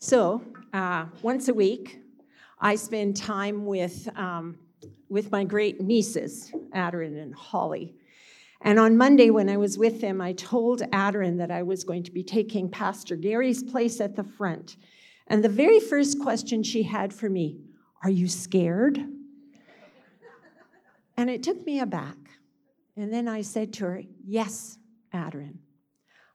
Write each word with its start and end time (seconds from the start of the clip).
So, 0.00 0.42
uh, 0.72 1.06
once 1.22 1.48
a 1.48 1.54
week, 1.54 1.98
I 2.60 2.76
spend 2.76 3.16
time 3.16 3.66
with, 3.66 4.08
um, 4.16 4.56
with 5.08 5.32
my 5.32 5.42
great 5.42 5.80
nieces, 5.80 6.52
Aderin 6.72 7.20
and 7.20 7.34
Holly. 7.34 7.96
And 8.60 8.78
on 8.78 8.96
Monday, 8.96 9.30
when 9.30 9.48
I 9.48 9.56
was 9.56 9.76
with 9.76 10.00
them, 10.00 10.20
I 10.20 10.34
told 10.34 10.82
Aderin 10.92 11.36
that 11.38 11.50
I 11.50 11.64
was 11.64 11.82
going 11.82 12.04
to 12.04 12.12
be 12.12 12.22
taking 12.22 12.70
Pastor 12.70 13.16
Gary's 13.16 13.64
place 13.64 14.00
at 14.00 14.14
the 14.14 14.22
front. 14.22 14.76
And 15.26 15.42
the 15.42 15.48
very 15.48 15.80
first 15.80 16.20
question 16.20 16.62
she 16.62 16.84
had 16.84 17.12
for 17.12 17.28
me, 17.28 17.58
Are 18.04 18.10
you 18.10 18.28
scared? 18.28 19.04
And 21.16 21.28
it 21.28 21.42
took 21.42 21.66
me 21.66 21.80
aback. 21.80 22.16
And 22.96 23.12
then 23.12 23.26
I 23.26 23.42
said 23.42 23.72
to 23.74 23.84
her, 23.86 24.02
Yes, 24.24 24.78
Aderin, 25.12 25.58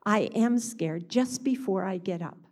I 0.06 0.24
am 0.36 0.60
scared 0.60 1.08
just 1.08 1.46
before 1.46 1.86
I 1.86 1.98
get 1.98 2.22
up. 2.22 2.43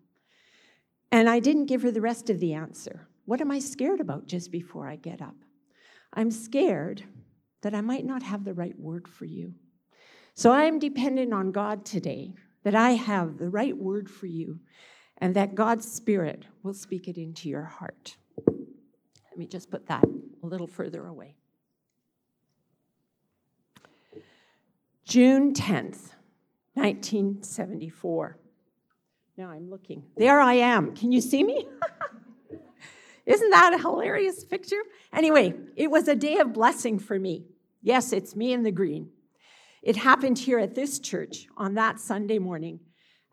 And 1.12 1.30
I 1.30 1.39
didn't 1.39 1.66
give 1.66 1.82
her 1.82 1.91
the 1.91 2.02
rest 2.02 2.30
of 2.30 2.40
the 2.40 2.54
answer. 2.54 3.08
What 3.26 3.41
am 3.41 3.52
I 3.52 3.59
scared 3.59 3.99
about 3.99 4.27
just 4.27 4.52
before 4.52 4.88
I 4.88 4.95
get 4.95 5.22
up? 5.22 5.36
I'm 6.13 6.31
scared 6.31 7.03
that 7.62 7.76
I 7.76 7.81
might 7.81 8.05
not 8.05 8.23
have 8.23 8.44
the 8.44 8.53
right 8.53 8.77
word 8.80 9.08
for 9.08 9.26
you. 9.26 9.53
So 10.36 10.52
I 10.52 10.63
am 10.63 10.80
dependent 10.80 11.34
on 11.34 11.52
God 11.52 11.86
today 11.86 12.34
that 12.63 12.76
I 12.76 12.91
have 12.91 13.38
the 13.38 13.50
right 13.50 13.76
word 13.76 14.09
for 14.09 14.27
you 14.27 14.59
and 15.17 15.36
that 15.36 15.55
God's 15.55 15.89
Spirit 15.91 16.45
will 16.63 16.73
speak 16.73 17.08
it 17.08 17.17
into 17.17 17.50
your 17.50 17.64
heart. 17.64 18.17
Let 18.48 19.38
me 19.38 19.45
just 19.45 19.70
put 19.70 19.88
that 19.88 20.03
a 20.44 20.48
little 20.48 20.67
further 20.67 21.05
away. 21.05 21.36
June 25.05 25.53
10th, 25.53 26.14
1974. 26.73 28.38
Now 29.41 29.50
I'm 29.50 29.72
looking. 29.72 30.04
There 30.18 30.40
I 30.40 30.54
am. 30.54 30.95
Can 30.95 31.12
you 31.12 31.20
see 31.20 31.44
me? 31.44 31.68
Isn't 33.26 33.50
that 33.50 33.73
a 33.73 33.80
hilarious 33.80 34.44
picture? 34.44 34.84
Anyway, 35.11 35.56
it 35.75 35.89
was 35.89 36.08
a 36.08 36.14
day 36.14 36.38
of 36.38 36.53
blessing 36.53 37.00
for 37.00 37.17
me. 37.17 37.45
Yes, 37.81 38.14
it's 38.14 38.36
me 38.36 38.53
in 38.53 38.62
the 38.62 38.72
green. 38.72 39.09
It 39.81 39.95
happened 39.95 40.38
here 40.38 40.59
at 40.59 40.75
this 40.75 41.00
church 41.00 41.47
on 41.58 41.73
that 41.73 42.00
Sunday 42.00 42.38
morning 42.38 42.81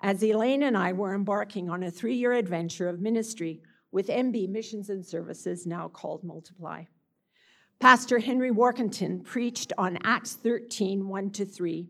as 0.01 0.23
Elaine 0.23 0.63
and 0.63 0.79
I 0.79 0.95
were 0.95 1.15
embarking 1.15 1.69
on 1.69 1.83
a 1.83 1.91
three 1.91 2.15
year 2.15 2.33
adventure 2.33 2.89
of 2.89 3.01
ministry 3.01 3.61
with 3.93 4.09
MB 4.09 4.49
Missions 4.49 4.89
and 4.89 5.05
Services, 5.05 5.67
now 5.67 5.89
called 5.89 6.25
Multiply. 6.25 6.85
Pastor 7.81 8.19
Henry 8.19 8.51
Warkentin 8.51 9.23
preached 9.25 9.75
on 9.77 9.99
Acts 10.05 10.33
13 10.33 11.07
1 11.07 11.31
to 11.33 11.45
3, 11.45 11.87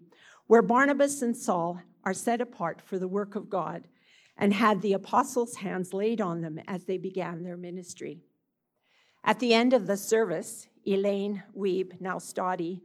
where 0.48 0.62
Barnabas 0.62 1.22
and 1.22 1.36
Saul 1.36 1.80
are 2.02 2.14
set 2.14 2.41
apart 2.41 2.80
for 2.80 2.98
the 2.98 3.06
work 3.06 3.36
of 3.36 3.48
God 3.48 3.86
and 4.39 4.55
had 4.55 4.81
the 4.81 4.92
apostles' 4.92 5.56
hands 5.56 5.92
laid 5.92 6.20
on 6.20 6.41
them 6.41 6.61
as 6.69 6.84
they 6.84 6.97
began 6.97 7.42
their 7.42 7.56
ministry. 7.56 8.22
At 9.25 9.41
the 9.41 9.53
end 9.53 9.72
of 9.72 9.86
the 9.86 9.97
service, 9.97 10.69
Elaine 10.86 11.42
Weeb, 11.56 12.00
now 12.00 12.19
Stoddy, 12.19 12.80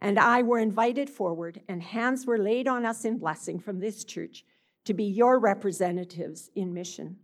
and 0.00 0.18
I 0.18 0.42
were 0.42 0.58
invited 0.58 1.08
forward, 1.08 1.60
and 1.68 1.82
hands 1.82 2.26
were 2.26 2.38
laid 2.38 2.68
on 2.68 2.84
us 2.84 3.04
in 3.04 3.18
blessing 3.18 3.58
from 3.58 3.80
this 3.80 4.04
church 4.04 4.44
to 4.84 4.94
be 4.94 5.04
your 5.04 5.38
representatives 5.38 6.50
in 6.54 6.74
mission. 6.74 7.16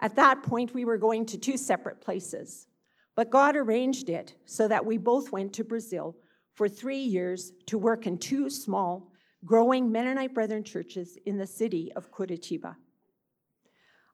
At 0.00 0.16
that 0.16 0.42
point, 0.42 0.74
we 0.74 0.84
were 0.84 0.98
going 0.98 1.26
to 1.26 1.38
two 1.38 1.56
separate 1.56 2.00
places, 2.00 2.66
but 3.14 3.30
God 3.30 3.56
arranged 3.56 4.10
it 4.10 4.34
so 4.44 4.68
that 4.68 4.84
we 4.84 4.98
both 4.98 5.32
went 5.32 5.52
to 5.54 5.64
Brazil 5.64 6.16
for 6.54 6.68
three 6.68 6.98
years 6.98 7.52
to 7.66 7.78
work 7.78 8.06
in 8.06 8.18
two 8.18 8.50
small, 8.50 9.10
growing 9.44 9.90
Mennonite 9.90 10.34
Brethren 10.34 10.64
churches 10.64 11.18
in 11.24 11.38
the 11.38 11.46
city 11.46 11.92
of 11.96 12.10
Curitiba. 12.10 12.76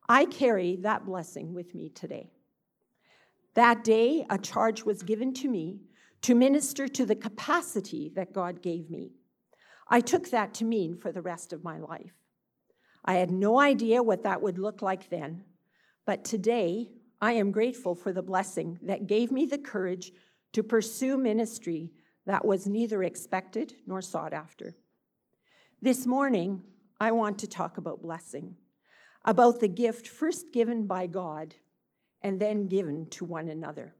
I 0.09 0.25
carry 0.27 0.77
that 0.77 1.05
blessing 1.05 1.55
with 1.55 1.75
me 1.75 1.89
today. 1.89 2.31
That 3.55 3.85
day, 3.85 4.27
a 4.31 4.39
charge 4.39 4.85
was 4.85 5.03
given 5.03 5.35
to 5.35 5.49
me 5.49 5.81
to 6.23 6.35
minister 6.35 6.89
to 6.89 7.05
the 7.05 7.17
capacity 7.17 8.11
that 8.15 8.33
God 8.33 8.63
gave 8.63 8.89
me. 8.89 9.13
I 9.89 10.01
took 10.01 10.31
that 10.31 10.55
to 10.55 10.65
mean 10.65 10.97
for 10.97 11.13
the 11.13 11.21
rest 11.21 11.53
of 11.53 11.65
my 11.65 11.79
life. 11.79 12.15
I 13.05 13.15
had 13.15 13.31
no 13.31 13.59
idea 13.59 14.03
what 14.03 14.23
that 14.23 14.41
would 14.41 14.59
look 14.59 14.81
like 14.81 15.11
then, 15.11 15.45
but 16.07 16.25
today 16.25 16.89
I 17.21 17.33
am 17.33 17.53
grateful 17.53 17.95
for 17.95 18.13
the 18.13 18.23
blessing 18.23 18.79
that 18.83 19.07
gave 19.07 19.31
me 19.31 19.45
the 19.45 19.59
courage 19.59 20.13
to 20.53 20.63
pursue 20.63 21.17
ministry 21.17 21.93
that 22.27 22.45
was 22.45 22.67
neither 22.67 23.03
expected 23.03 23.75
nor 23.87 24.01
sought 24.01 24.33
after. 24.33 24.77
This 25.81 26.07
morning, 26.07 26.63
I 27.01 27.11
want 27.11 27.39
to 27.41 27.49
talk 27.49 27.79
about 27.79 28.03
blessing 28.03 28.57
about 29.25 29.61
the 29.61 29.69
gift 29.69 30.09
first 30.09 30.53
given 30.53 30.87
by 30.87 31.07
God 31.07 31.55
and 32.23 32.41
then 32.41 32.67
given 32.67 33.07
to 33.11 33.25
one 33.25 33.49
another. 33.49 33.95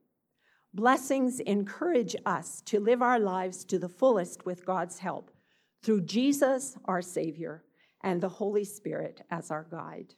Blessings 0.75 1.41
encourage 1.41 2.17
us 2.25 2.63
to 2.63 2.81
live 2.81 3.03
our 3.03 3.19
lives 3.19 3.65
to 3.67 3.79
the 3.79 3.89
fullest 3.89 4.47
with 4.47 4.65
God's 4.65 4.99
help 4.99 5.31
through 5.83 6.03
Jesus, 6.03 6.77
our 6.87 7.03
Savior, 7.03 7.65
and 8.03 8.21
the 8.21 8.29
Holy 8.29 8.65
Spirit 8.65 9.21
as 9.31 9.51
our 9.51 9.67
guide. 9.71 10.15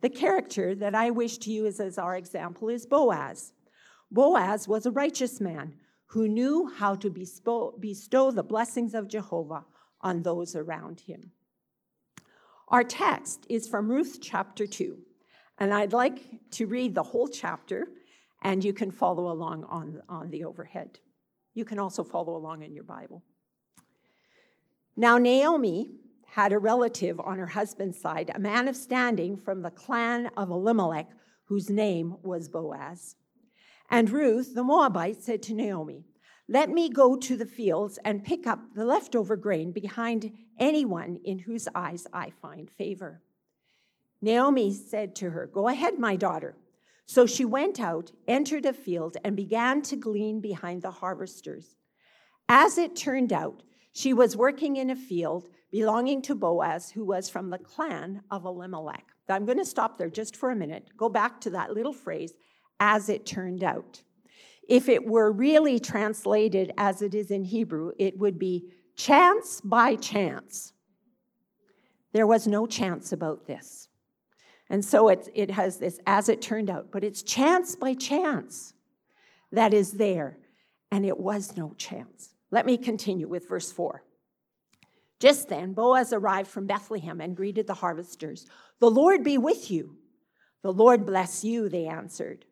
The 0.00 0.10
character 0.10 0.74
that 0.76 0.94
I 0.94 1.10
wish 1.10 1.38
to 1.38 1.50
use 1.50 1.80
as 1.80 1.98
our 1.98 2.14
example 2.14 2.68
is 2.68 2.86
Boaz. 2.86 3.52
Boaz 4.10 4.68
was 4.68 4.86
a 4.86 4.92
righteous 4.92 5.40
man 5.40 5.74
who 6.06 6.28
knew 6.28 6.70
how 6.76 6.94
to 6.94 7.10
bestow 7.10 8.30
the 8.30 8.46
blessings 8.46 8.94
of 8.94 9.08
Jehovah 9.08 9.64
on 10.00 10.22
those 10.22 10.54
around 10.54 11.00
him. 11.00 11.32
Our 12.70 12.84
text 12.84 13.46
is 13.48 13.66
from 13.66 13.90
Ruth 13.90 14.18
chapter 14.20 14.66
2, 14.66 14.98
and 15.56 15.72
I'd 15.72 15.94
like 15.94 16.50
to 16.50 16.66
read 16.66 16.94
the 16.94 17.02
whole 17.02 17.26
chapter, 17.26 17.88
and 18.42 18.62
you 18.62 18.74
can 18.74 18.90
follow 18.90 19.32
along 19.32 19.64
on, 19.64 20.02
on 20.06 20.28
the 20.28 20.44
overhead. 20.44 20.98
You 21.54 21.64
can 21.64 21.78
also 21.78 22.04
follow 22.04 22.36
along 22.36 22.62
in 22.62 22.74
your 22.74 22.84
Bible. 22.84 23.24
Now, 24.98 25.16
Naomi 25.16 25.92
had 26.26 26.52
a 26.52 26.58
relative 26.58 27.18
on 27.18 27.38
her 27.38 27.46
husband's 27.46 27.98
side, 27.98 28.30
a 28.34 28.38
man 28.38 28.68
of 28.68 28.76
standing 28.76 29.38
from 29.38 29.62
the 29.62 29.70
clan 29.70 30.26
of 30.36 30.50
Elimelech, 30.50 31.08
whose 31.44 31.70
name 31.70 32.16
was 32.22 32.50
Boaz. 32.50 33.16
And 33.88 34.10
Ruth, 34.10 34.54
the 34.54 34.62
Moabite, 34.62 35.22
said 35.22 35.42
to 35.44 35.54
Naomi, 35.54 36.04
let 36.50 36.68
me 36.68 36.90
go 36.90 37.16
to 37.16 37.34
the 37.34 37.46
fields 37.46 37.98
and 38.04 38.24
pick 38.24 38.46
up 38.46 38.74
the 38.74 38.84
leftover 38.84 39.36
grain 39.36 39.72
behind 39.72 40.32
anyone 40.58 41.18
in 41.24 41.38
whose 41.38 41.68
eyes 41.74 42.06
I 42.12 42.30
find 42.30 42.70
favor. 42.70 43.22
Naomi 44.20 44.72
said 44.72 45.14
to 45.16 45.30
her, 45.30 45.46
Go 45.46 45.68
ahead, 45.68 45.98
my 45.98 46.16
daughter. 46.16 46.56
So 47.06 47.24
she 47.24 47.44
went 47.44 47.80
out, 47.80 48.12
entered 48.26 48.66
a 48.66 48.72
field, 48.72 49.16
and 49.24 49.34
began 49.34 49.80
to 49.82 49.96
glean 49.96 50.40
behind 50.40 50.82
the 50.82 50.90
harvesters. 50.90 51.76
As 52.48 52.76
it 52.76 52.96
turned 52.96 53.32
out, 53.32 53.62
she 53.92 54.12
was 54.12 54.36
working 54.36 54.76
in 54.76 54.90
a 54.90 54.96
field 54.96 55.48
belonging 55.70 56.22
to 56.22 56.34
Boaz, 56.34 56.90
who 56.90 57.04
was 57.04 57.28
from 57.28 57.50
the 57.50 57.58
clan 57.58 58.22
of 58.30 58.44
Elimelech. 58.44 59.04
I'm 59.28 59.44
going 59.44 59.58
to 59.58 59.64
stop 59.64 59.98
there 59.98 60.10
just 60.10 60.36
for 60.36 60.50
a 60.50 60.56
minute. 60.56 60.88
Go 60.96 61.08
back 61.08 61.40
to 61.42 61.50
that 61.50 61.72
little 61.72 61.92
phrase, 61.92 62.32
as 62.80 63.08
it 63.08 63.26
turned 63.26 63.62
out. 63.62 64.02
If 64.68 64.88
it 64.88 65.06
were 65.06 65.32
really 65.32 65.78
translated 65.80 66.72
as 66.76 67.02
it 67.02 67.14
is 67.14 67.30
in 67.30 67.44
Hebrew, 67.44 67.92
it 67.98 68.18
would 68.18 68.38
be 68.38 68.70
chance 68.98 69.62
by 69.62 69.94
chance. 69.94 70.74
There 72.12 72.26
was 72.26 72.46
no 72.46 72.66
chance 72.66 73.12
about 73.12 73.46
this. 73.46 73.88
And 74.68 74.84
so 74.84 75.08
it, 75.08 75.28
it 75.34 75.50
has 75.52 75.78
this 75.78 75.98
as 76.06 76.28
it 76.28 76.42
turned 76.42 76.68
out, 76.68 76.88
but 76.90 77.04
it's 77.04 77.22
chance 77.22 77.74
by 77.74 77.94
chance 77.94 78.74
that 79.52 79.72
is 79.72 79.92
there. 79.92 80.36
And 80.90 81.06
it 81.06 81.18
was 81.18 81.56
no 81.56 81.74
chance. 81.78 82.34
Let 82.50 82.66
me 82.66 82.76
continue 82.76 83.28
with 83.28 83.48
verse 83.48 83.70
4. 83.70 84.02
Just 85.20 85.48
then, 85.48 85.74
Boaz 85.74 86.12
arrived 86.12 86.48
from 86.48 86.66
Bethlehem 86.66 87.20
and 87.20 87.36
greeted 87.36 87.66
the 87.66 87.74
harvesters. 87.74 88.46
The 88.78 88.90
Lord 88.90 89.22
be 89.22 89.38
with 89.38 89.70
you. 89.70 89.96
The 90.62 90.72
Lord 90.72 91.06
bless 91.06 91.44
you, 91.44 91.68
they 91.68 91.86
answered. 91.86 92.44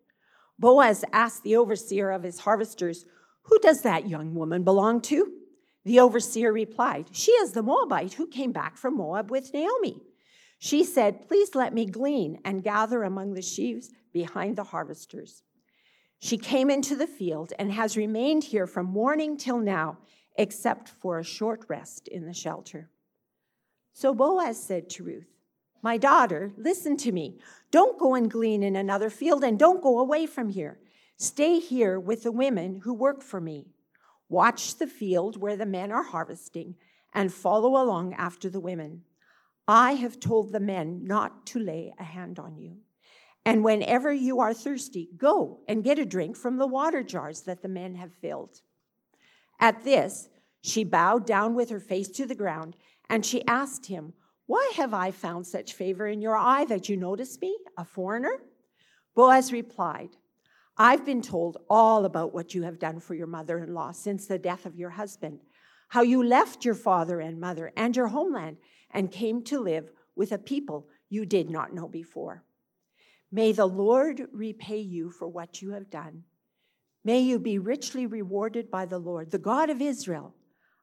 Boaz 0.58 1.04
asked 1.12 1.42
the 1.42 1.56
overseer 1.56 2.10
of 2.10 2.22
his 2.22 2.40
harvesters, 2.40 3.04
Who 3.42 3.58
does 3.58 3.82
that 3.82 4.08
young 4.08 4.34
woman 4.34 4.62
belong 4.62 5.00
to? 5.02 5.32
The 5.86 6.00
overseer 6.00 6.52
replied, 6.52 7.10
She 7.12 7.30
is 7.30 7.52
the 7.52 7.62
Moabite 7.62 8.14
who 8.14 8.26
came 8.26 8.50
back 8.50 8.76
from 8.76 8.96
Moab 8.96 9.30
with 9.30 9.54
Naomi. 9.54 10.02
She 10.58 10.82
said, 10.82 11.28
Please 11.28 11.54
let 11.54 11.72
me 11.72 11.86
glean 11.86 12.40
and 12.44 12.64
gather 12.64 13.04
among 13.04 13.34
the 13.34 13.40
sheaves 13.42 13.92
behind 14.12 14.56
the 14.56 14.64
harvesters. 14.64 15.44
She 16.18 16.38
came 16.38 16.70
into 16.70 16.96
the 16.96 17.06
field 17.06 17.52
and 17.56 17.70
has 17.70 17.96
remained 17.96 18.42
here 18.42 18.66
from 18.66 18.86
morning 18.86 19.36
till 19.36 19.58
now, 19.58 19.98
except 20.36 20.88
for 20.88 21.20
a 21.20 21.24
short 21.24 21.64
rest 21.68 22.08
in 22.08 22.26
the 22.26 22.34
shelter. 22.34 22.90
So 23.92 24.12
Boaz 24.12 24.60
said 24.60 24.90
to 24.90 25.04
Ruth, 25.04 25.36
My 25.82 25.98
daughter, 25.98 26.50
listen 26.56 26.96
to 26.96 27.12
me. 27.12 27.38
Don't 27.70 27.96
go 27.96 28.16
and 28.16 28.28
glean 28.28 28.64
in 28.64 28.74
another 28.74 29.08
field 29.08 29.44
and 29.44 29.56
don't 29.56 29.84
go 29.84 30.00
away 30.00 30.26
from 30.26 30.48
here. 30.48 30.80
Stay 31.16 31.60
here 31.60 32.00
with 32.00 32.24
the 32.24 32.32
women 32.32 32.80
who 32.82 32.92
work 32.92 33.22
for 33.22 33.40
me. 33.40 33.68
Watch 34.28 34.76
the 34.76 34.86
field 34.86 35.40
where 35.40 35.56
the 35.56 35.66
men 35.66 35.92
are 35.92 36.02
harvesting 36.02 36.76
and 37.14 37.32
follow 37.32 37.82
along 37.82 38.14
after 38.14 38.50
the 38.50 38.60
women. 38.60 39.02
I 39.68 39.92
have 39.92 40.20
told 40.20 40.52
the 40.52 40.60
men 40.60 41.04
not 41.04 41.46
to 41.46 41.58
lay 41.58 41.92
a 41.98 42.04
hand 42.04 42.38
on 42.38 42.56
you. 42.56 42.78
And 43.44 43.62
whenever 43.62 44.12
you 44.12 44.40
are 44.40 44.52
thirsty, 44.52 45.08
go 45.16 45.60
and 45.68 45.84
get 45.84 45.98
a 45.98 46.04
drink 46.04 46.36
from 46.36 46.56
the 46.56 46.66
water 46.66 47.02
jars 47.02 47.42
that 47.42 47.62
the 47.62 47.68
men 47.68 47.94
have 47.94 48.12
filled. 48.12 48.60
At 49.60 49.84
this, 49.84 50.28
she 50.62 50.82
bowed 50.82 51.26
down 51.26 51.54
with 51.54 51.70
her 51.70 51.78
face 51.78 52.08
to 52.08 52.26
the 52.26 52.34
ground, 52.34 52.76
and 53.08 53.24
she 53.24 53.46
asked 53.46 53.86
him, 53.86 54.14
Why 54.46 54.72
have 54.74 54.92
I 54.92 55.12
found 55.12 55.46
such 55.46 55.74
favor 55.74 56.08
in 56.08 56.20
your 56.20 56.36
eye 56.36 56.64
that 56.64 56.88
you 56.88 56.96
notice 56.96 57.40
me, 57.40 57.56
a 57.78 57.84
foreigner? 57.84 58.42
Boaz 59.14 59.52
replied, 59.52 60.10
I've 60.78 61.06
been 61.06 61.22
told 61.22 61.56
all 61.70 62.04
about 62.04 62.34
what 62.34 62.54
you 62.54 62.62
have 62.64 62.78
done 62.78 63.00
for 63.00 63.14
your 63.14 63.26
mother 63.26 63.58
in 63.58 63.72
law 63.72 63.92
since 63.92 64.26
the 64.26 64.38
death 64.38 64.66
of 64.66 64.76
your 64.76 64.90
husband, 64.90 65.40
how 65.88 66.02
you 66.02 66.22
left 66.22 66.64
your 66.64 66.74
father 66.74 67.20
and 67.20 67.40
mother 67.40 67.72
and 67.76 67.96
your 67.96 68.08
homeland 68.08 68.58
and 68.90 69.10
came 69.10 69.42
to 69.44 69.58
live 69.58 69.90
with 70.14 70.32
a 70.32 70.38
people 70.38 70.86
you 71.08 71.24
did 71.24 71.48
not 71.48 71.72
know 71.72 71.88
before. 71.88 72.42
May 73.32 73.52
the 73.52 73.66
Lord 73.66 74.28
repay 74.32 74.78
you 74.78 75.10
for 75.10 75.28
what 75.28 75.62
you 75.62 75.70
have 75.70 75.90
done. 75.90 76.24
May 77.04 77.20
you 77.20 77.38
be 77.38 77.58
richly 77.58 78.06
rewarded 78.06 78.70
by 78.70 78.84
the 78.84 78.98
Lord, 78.98 79.30
the 79.30 79.38
God 79.38 79.70
of 79.70 79.80
Israel, 79.80 80.34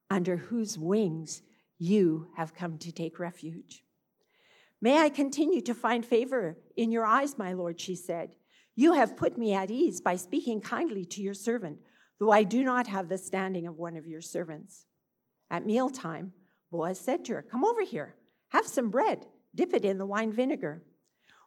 under 0.10 0.38
whose 0.38 0.78
wings 0.78 1.42
you 1.78 2.28
have 2.36 2.56
come 2.56 2.78
to 2.80 2.92
take 2.92 3.20
refuge. 3.20 3.84
May 4.82 5.00
I 5.00 5.10
continue 5.10 5.62
to 5.62 5.74
find 5.74 6.06
favor 6.06 6.58
in 6.76 6.92
your 6.92 7.06
eyes, 7.06 7.38
my 7.38 7.54
Lord, 7.54 7.80
she 7.80 7.96
said. 7.96 8.36
You 8.76 8.94
have 8.94 9.18
put 9.18 9.38
me 9.38 9.54
at 9.54 9.70
ease 9.70 10.02
by 10.02 10.16
speaking 10.16 10.62
kindly 10.62 11.06
to 11.06 11.22
your 11.22 11.34
servant, 11.34 11.80
though 12.20 12.32
I 12.32 12.44
do 12.44 12.64
not 12.64 12.88
have 12.88 13.10
the 13.10 13.18
standing 13.18 13.68
of 13.68 13.78
one 13.78 13.96
of 13.96 14.08
your 14.08 14.22
servants. 14.22 14.86
At 15.50 15.66
mealtime, 15.66 16.34
Boaz 16.72 17.00
said 17.00 17.24
to 17.26 17.34
her, 17.34 17.42
Come 17.44 17.64
over 17.64 17.84
here, 17.84 18.16
have 18.50 18.66
some 18.66 18.90
bread, 18.90 19.28
dip 19.54 19.74
it 19.74 19.86
in 19.86 20.00
the 20.00 20.06
wine 20.06 20.32
vinegar. 20.32 20.84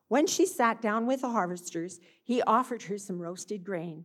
When 0.09 0.27
she 0.29 0.47
sat 0.47 0.81
down 0.81 1.07
with 1.07 1.23
the 1.23 1.31
harvesters, 1.31 1.99
he 2.23 2.43
offered 2.43 2.83
her 2.83 2.99
some 2.99 3.19
roasted 3.19 3.65
grain. 3.65 4.05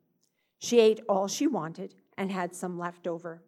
She 0.57 0.79
ate 0.79 1.01
all 1.07 1.27
she 1.27 1.45
wanted 1.45 1.93
and 2.17 2.31
had 2.31 2.55
some 2.55 2.79
left 2.79 3.05
over. 3.05 3.43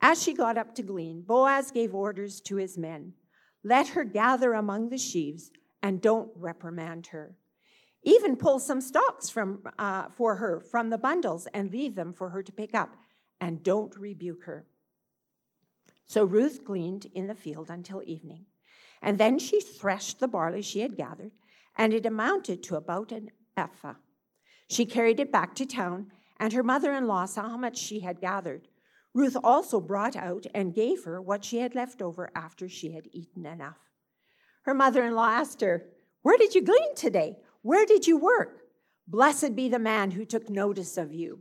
As 0.00 0.22
she 0.22 0.32
got 0.32 0.58
up 0.58 0.74
to 0.76 0.82
glean, 0.82 1.22
Boaz 1.22 1.70
gave 1.70 1.94
orders 1.94 2.40
to 2.42 2.56
his 2.56 2.78
men 2.78 3.12
Let 3.62 3.88
her 3.88 4.04
gather 4.04 4.54
among 4.54 4.88
the 4.88 4.98
sheaves 4.98 5.50
and 5.82 6.00
don't 6.00 6.30
reprimand 6.36 7.08
her. 7.08 7.36
Even 8.04 8.36
pull 8.36 8.58
some 8.58 8.80
stalks 8.80 9.30
from, 9.30 9.62
uh, 9.78 10.08
for 10.10 10.36
her 10.36 10.60
from 10.60 10.90
the 10.90 10.98
bundles 10.98 11.48
and 11.54 11.72
leave 11.72 11.94
them 11.94 12.12
for 12.12 12.28
her 12.30 12.42
to 12.42 12.52
pick 12.52 12.74
up, 12.74 12.96
and 13.40 13.62
don't 13.62 13.96
rebuke 13.96 14.44
her. 14.44 14.66
So 16.06 16.24
Ruth 16.24 16.64
gleaned 16.64 17.06
in 17.14 17.26
the 17.26 17.34
field 17.34 17.70
until 17.70 18.02
evening. 18.04 18.44
And 19.02 19.18
then 19.18 19.38
she 19.38 19.60
threshed 19.60 20.20
the 20.20 20.28
barley 20.28 20.62
she 20.62 20.80
had 20.80 20.96
gathered, 20.96 21.32
and 21.76 21.92
it 21.92 22.06
amounted 22.06 22.62
to 22.64 22.76
about 22.76 23.10
an 23.10 23.30
ephah. 23.56 23.94
She 24.68 24.86
carried 24.86 25.20
it 25.20 25.32
back 25.32 25.54
to 25.56 25.66
town, 25.66 26.12
and 26.38 26.52
her 26.52 26.62
mother 26.62 26.92
in 26.92 27.06
law 27.06 27.24
saw 27.26 27.48
how 27.48 27.56
much 27.56 27.78
she 27.78 28.00
had 28.00 28.20
gathered. 28.20 28.68
Ruth 29.14 29.36
also 29.42 29.80
brought 29.80 30.16
out 30.16 30.46
and 30.54 30.74
gave 30.74 31.04
her 31.04 31.20
what 31.20 31.44
she 31.44 31.58
had 31.58 31.74
left 31.74 32.02
over 32.02 32.30
after 32.34 32.68
she 32.68 32.92
had 32.92 33.08
eaten 33.12 33.46
enough. 33.46 33.78
Her 34.62 34.74
mother 34.74 35.04
in 35.04 35.14
law 35.14 35.28
asked 35.28 35.60
her, 35.60 35.86
Where 36.22 36.38
did 36.38 36.54
you 36.54 36.62
glean 36.62 36.94
today? 36.96 37.36
Where 37.64 37.86
did 37.86 38.06
you 38.06 38.18
work? 38.18 38.60
Blessed 39.08 39.56
be 39.56 39.70
the 39.70 39.78
man 39.78 40.10
who 40.10 40.26
took 40.26 40.50
notice 40.50 40.98
of 40.98 41.14
you. 41.14 41.40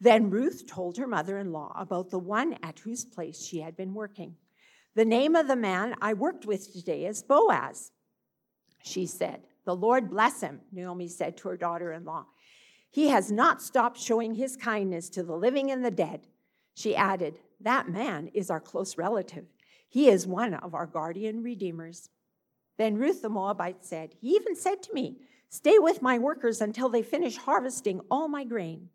Then 0.00 0.28
Ruth 0.28 0.66
told 0.66 0.96
her 0.96 1.06
mother 1.06 1.38
in 1.38 1.52
law 1.52 1.72
about 1.78 2.10
the 2.10 2.18
one 2.18 2.56
at 2.64 2.80
whose 2.80 3.04
place 3.04 3.46
she 3.46 3.60
had 3.60 3.76
been 3.76 3.94
working. 3.94 4.34
The 4.96 5.04
name 5.04 5.36
of 5.36 5.46
the 5.46 5.54
man 5.54 5.94
I 6.02 6.14
worked 6.14 6.46
with 6.46 6.72
today 6.72 7.06
is 7.06 7.22
Boaz. 7.22 7.92
She 8.82 9.06
said, 9.06 9.42
The 9.64 9.76
Lord 9.76 10.10
bless 10.10 10.40
him, 10.40 10.62
Naomi 10.72 11.06
said 11.06 11.36
to 11.36 11.48
her 11.50 11.56
daughter 11.56 11.92
in 11.92 12.04
law. 12.04 12.26
He 12.90 13.10
has 13.10 13.30
not 13.30 13.62
stopped 13.62 14.00
showing 14.00 14.34
his 14.34 14.56
kindness 14.56 15.08
to 15.10 15.22
the 15.22 15.36
living 15.36 15.70
and 15.70 15.84
the 15.84 15.92
dead. 15.92 16.26
She 16.74 16.96
added, 16.96 17.38
That 17.60 17.88
man 17.88 18.32
is 18.34 18.50
our 18.50 18.60
close 18.60 18.98
relative. 18.98 19.44
He 19.88 20.08
is 20.08 20.26
one 20.26 20.54
of 20.54 20.74
our 20.74 20.86
guardian 20.86 21.44
redeemers. 21.44 22.08
Then 22.78 22.96
Ruth 22.96 23.22
the 23.22 23.28
Moabite 23.28 23.84
said, 23.84 24.16
He 24.20 24.30
even 24.30 24.56
said 24.56 24.82
to 24.82 24.92
me, 24.92 25.18
Stay 25.48 25.78
with 25.78 26.02
my 26.02 26.18
workers 26.18 26.60
until 26.60 26.88
they 26.88 27.02
finish 27.02 27.36
harvesting 27.36 28.00
all 28.10 28.28
my 28.28 28.44
grain. 28.44 28.88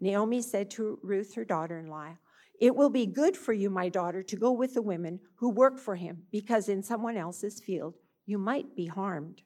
Naomi 0.00 0.42
said 0.42 0.70
to 0.70 0.98
Ruth, 1.02 1.34
her 1.34 1.44
daughter 1.44 1.78
in 1.78 1.88
law, 1.88 2.16
It 2.60 2.74
will 2.74 2.90
be 2.90 3.06
good 3.06 3.36
for 3.36 3.52
you, 3.52 3.70
my 3.70 3.88
daughter, 3.88 4.22
to 4.22 4.36
go 4.36 4.52
with 4.52 4.74
the 4.74 4.82
women 4.82 5.20
who 5.36 5.50
work 5.50 5.78
for 5.78 5.96
him, 5.96 6.24
because 6.30 6.68
in 6.68 6.82
someone 6.82 7.16
else's 7.16 7.60
field 7.60 7.94
you 8.26 8.38
might 8.38 8.74
be 8.74 8.86
harmed. 8.86 9.42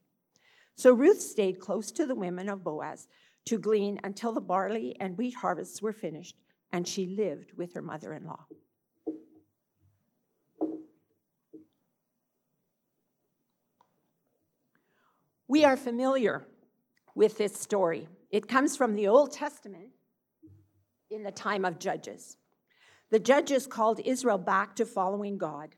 So 0.76 0.92
Ruth 0.92 1.20
stayed 1.20 1.58
close 1.58 1.90
to 1.92 2.06
the 2.06 2.14
women 2.14 2.48
of 2.48 2.62
Boaz 2.62 3.08
to 3.46 3.58
glean 3.58 3.98
until 4.04 4.32
the 4.32 4.40
barley 4.40 4.96
and 5.00 5.16
wheat 5.18 5.34
harvests 5.34 5.82
were 5.82 5.92
finished, 5.92 6.36
and 6.70 6.86
she 6.86 7.06
lived 7.06 7.52
with 7.56 7.74
her 7.74 7.82
mother 7.82 8.12
in 8.12 8.24
law. 8.24 8.46
We 15.58 15.64
are 15.64 15.76
familiar 15.76 16.46
with 17.16 17.36
this 17.36 17.52
story. 17.52 18.06
It 18.30 18.46
comes 18.46 18.76
from 18.76 18.94
the 18.94 19.08
Old 19.08 19.32
Testament 19.32 19.88
in 21.10 21.24
the 21.24 21.32
time 21.32 21.64
of 21.64 21.80
Judges. 21.80 22.36
The 23.10 23.18
judges 23.18 23.66
called 23.66 23.98
Israel 24.04 24.38
back 24.38 24.76
to 24.76 24.86
following 24.86 25.36
God. 25.36 25.74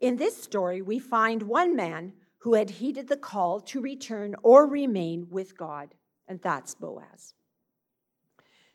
In 0.00 0.16
this 0.16 0.42
story, 0.42 0.82
we 0.82 0.98
find 0.98 1.44
one 1.44 1.76
man 1.76 2.14
who 2.38 2.54
had 2.54 2.68
heeded 2.70 3.06
the 3.06 3.16
call 3.16 3.60
to 3.60 3.80
return 3.80 4.34
or 4.42 4.66
remain 4.66 5.28
with 5.30 5.56
God, 5.56 5.94
and 6.26 6.40
that's 6.42 6.74
Boaz. 6.74 7.34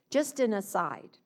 Just 0.10 0.40
an 0.40 0.54
aside 0.54 1.18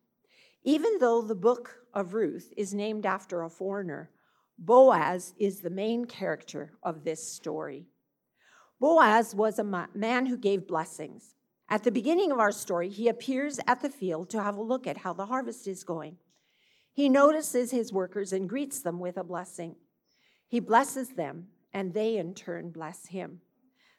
even 0.63 0.97
though 0.99 1.21
the 1.21 1.35
book 1.35 1.83
of 1.93 2.15
Ruth 2.15 2.51
is 2.57 2.73
named 2.73 3.05
after 3.05 3.43
a 3.43 3.49
foreigner, 3.51 4.09
Boaz 4.57 5.35
is 5.37 5.59
the 5.59 5.69
main 5.69 6.05
character 6.05 6.71
of 6.81 7.03
this 7.03 7.31
story. 7.31 7.85
Boaz 8.83 9.33
was 9.33 9.59
a 9.59 9.87
man 9.95 10.25
who 10.25 10.35
gave 10.35 10.67
blessings. 10.67 11.35
At 11.69 11.85
the 11.85 11.89
beginning 11.89 12.33
of 12.33 12.39
our 12.39 12.51
story, 12.51 12.89
he 12.89 13.07
appears 13.07 13.57
at 13.65 13.81
the 13.81 13.89
field 13.89 14.29
to 14.31 14.43
have 14.43 14.57
a 14.57 14.61
look 14.61 14.85
at 14.85 14.97
how 14.97 15.13
the 15.13 15.27
harvest 15.27 15.69
is 15.69 15.85
going. 15.85 16.17
He 16.91 17.07
notices 17.07 17.71
his 17.71 17.93
workers 17.93 18.33
and 18.33 18.49
greets 18.49 18.81
them 18.81 18.99
with 18.99 19.15
a 19.15 19.23
blessing. 19.23 19.77
He 20.49 20.59
blesses 20.59 21.11
them, 21.11 21.47
and 21.73 21.93
they 21.93 22.17
in 22.17 22.33
turn 22.33 22.71
bless 22.71 23.05
him. 23.05 23.39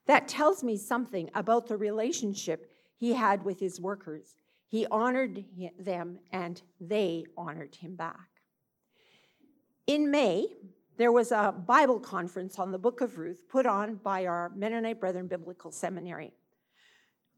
That 0.04 0.28
tells 0.28 0.62
me 0.62 0.76
something 0.76 1.30
about 1.34 1.66
the 1.66 1.78
relationship 1.78 2.70
he 2.94 3.14
had 3.14 3.42
with 3.42 3.60
his 3.60 3.80
workers. 3.80 4.34
He 4.68 4.84
honored 4.90 5.46
them, 5.78 6.18
and 6.30 6.60
they 6.78 7.24
honored 7.38 7.76
him 7.76 7.96
back. 7.96 8.28
In 9.86 10.10
May, 10.10 10.48
there 10.96 11.12
was 11.12 11.32
a 11.32 11.54
Bible 11.66 11.98
conference 11.98 12.58
on 12.58 12.70
the 12.70 12.78
book 12.78 13.00
of 13.00 13.18
Ruth 13.18 13.48
put 13.48 13.66
on 13.66 13.96
by 13.96 14.26
our 14.26 14.52
Mennonite 14.54 15.00
Brethren 15.00 15.26
Biblical 15.26 15.72
Seminary. 15.72 16.32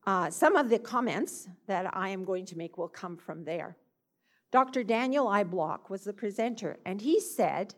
Uh, 0.06 0.30
some 0.30 0.56
of 0.56 0.68
the 0.68 0.78
comments 0.78 1.48
that 1.66 1.94
I 1.96 2.10
am 2.10 2.24
going 2.24 2.44
to 2.46 2.58
make 2.58 2.78
will 2.78 2.88
come 2.88 3.16
from 3.16 3.44
there. 3.44 3.76
Dr. 4.52 4.84
Daniel 4.84 5.26
I. 5.26 5.42
Block 5.42 5.90
was 5.90 6.04
the 6.04 6.12
presenter, 6.12 6.78
and 6.84 7.00
he 7.00 7.18
said 7.18 7.74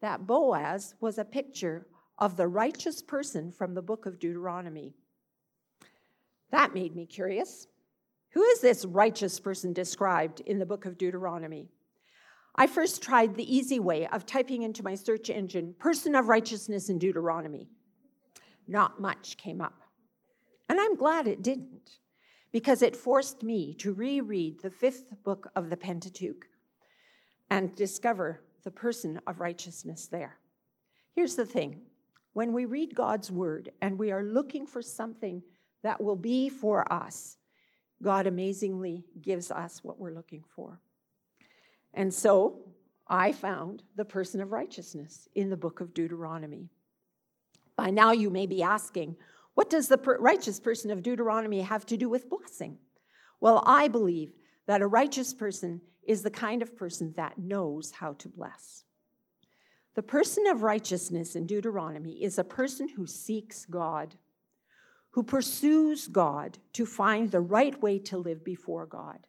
that 0.00 0.26
Boaz 0.26 0.94
was 1.00 1.18
a 1.18 1.24
picture 1.24 1.86
of 2.18 2.36
the 2.36 2.48
righteous 2.48 3.00
person 3.00 3.50
from 3.50 3.74
the 3.74 3.82
book 3.82 4.06
of 4.06 4.18
Deuteronomy. 4.18 4.94
That 6.50 6.74
made 6.74 6.94
me 6.94 7.06
curious. 7.06 7.68
Who 8.30 8.42
is 8.42 8.60
this 8.60 8.84
righteous 8.84 9.40
person 9.40 9.72
described 9.72 10.40
in 10.40 10.58
the 10.58 10.66
book 10.66 10.84
of 10.84 10.98
Deuteronomy? 10.98 11.68
I 12.56 12.66
first 12.66 13.02
tried 13.02 13.34
the 13.34 13.56
easy 13.56 13.78
way 13.78 14.06
of 14.08 14.26
typing 14.26 14.62
into 14.62 14.82
my 14.82 14.94
search 14.94 15.30
engine, 15.30 15.74
person 15.78 16.14
of 16.14 16.28
righteousness 16.28 16.88
in 16.88 16.98
Deuteronomy. 16.98 17.68
Not 18.66 19.00
much 19.00 19.36
came 19.36 19.60
up. 19.60 19.80
And 20.68 20.80
I'm 20.80 20.96
glad 20.96 21.26
it 21.26 21.42
didn't, 21.42 21.98
because 22.52 22.82
it 22.82 22.96
forced 22.96 23.42
me 23.42 23.74
to 23.74 23.92
reread 23.92 24.60
the 24.60 24.70
fifth 24.70 25.22
book 25.24 25.50
of 25.56 25.70
the 25.70 25.76
Pentateuch 25.76 26.46
and 27.50 27.74
discover 27.74 28.42
the 28.62 28.70
person 28.70 29.20
of 29.26 29.40
righteousness 29.40 30.06
there. 30.06 30.38
Here's 31.14 31.34
the 31.34 31.46
thing 31.46 31.80
when 32.32 32.52
we 32.52 32.64
read 32.64 32.94
God's 32.94 33.30
word 33.30 33.70
and 33.82 33.98
we 33.98 34.12
are 34.12 34.22
looking 34.22 34.66
for 34.66 34.82
something 34.82 35.42
that 35.82 36.00
will 36.00 36.16
be 36.16 36.48
for 36.48 36.90
us, 36.92 37.36
God 38.02 38.26
amazingly 38.26 39.04
gives 39.20 39.50
us 39.50 39.82
what 39.82 39.98
we're 39.98 40.14
looking 40.14 40.44
for. 40.54 40.80
And 41.94 42.12
so 42.12 42.60
I 43.06 43.32
found 43.32 43.82
the 43.96 44.04
person 44.04 44.40
of 44.40 44.52
righteousness 44.52 45.28
in 45.34 45.50
the 45.50 45.56
book 45.56 45.80
of 45.80 45.94
Deuteronomy. 45.94 46.68
By 47.76 47.90
now, 47.90 48.12
you 48.12 48.30
may 48.30 48.46
be 48.46 48.62
asking, 48.62 49.16
what 49.54 49.70
does 49.70 49.88
the 49.88 49.98
per- 49.98 50.18
righteous 50.18 50.60
person 50.60 50.90
of 50.90 51.02
Deuteronomy 51.02 51.60
have 51.62 51.84
to 51.86 51.96
do 51.96 52.08
with 52.08 52.30
blessing? 52.30 52.78
Well, 53.40 53.62
I 53.66 53.88
believe 53.88 54.32
that 54.66 54.82
a 54.82 54.86
righteous 54.86 55.34
person 55.34 55.80
is 56.06 56.22
the 56.22 56.30
kind 56.30 56.62
of 56.62 56.76
person 56.76 57.12
that 57.16 57.38
knows 57.38 57.90
how 57.90 58.12
to 58.14 58.28
bless. 58.28 58.84
The 59.94 60.00
The 60.00 60.06
person 60.06 60.46
of 60.46 60.62
righteousness 60.62 61.36
in 61.36 61.46
Deuteronomy 61.46 62.24
is 62.24 62.38
a 62.38 62.42
person 62.42 62.88
who 62.88 63.06
seeks 63.06 63.66
God, 63.66 64.14
who 65.10 65.22
pursues 65.22 66.08
God 66.08 66.56
to 66.72 66.86
find 66.86 67.30
the 67.30 67.42
right 67.42 67.78
way 67.82 67.98
to 67.98 68.16
live 68.16 68.42
before 68.42 68.86
God. 68.86 69.26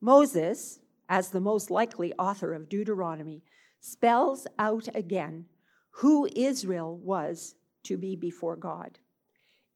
Moses, 0.00 0.78
as 1.12 1.28
the 1.28 1.40
most 1.40 1.70
likely 1.70 2.10
author 2.14 2.54
of 2.54 2.70
Deuteronomy, 2.70 3.42
spells 3.80 4.46
out 4.58 4.88
again 4.94 5.44
who 5.90 6.26
Israel 6.34 6.96
was 6.96 7.54
to 7.82 7.98
be 7.98 8.16
before 8.16 8.56
God. 8.56 8.98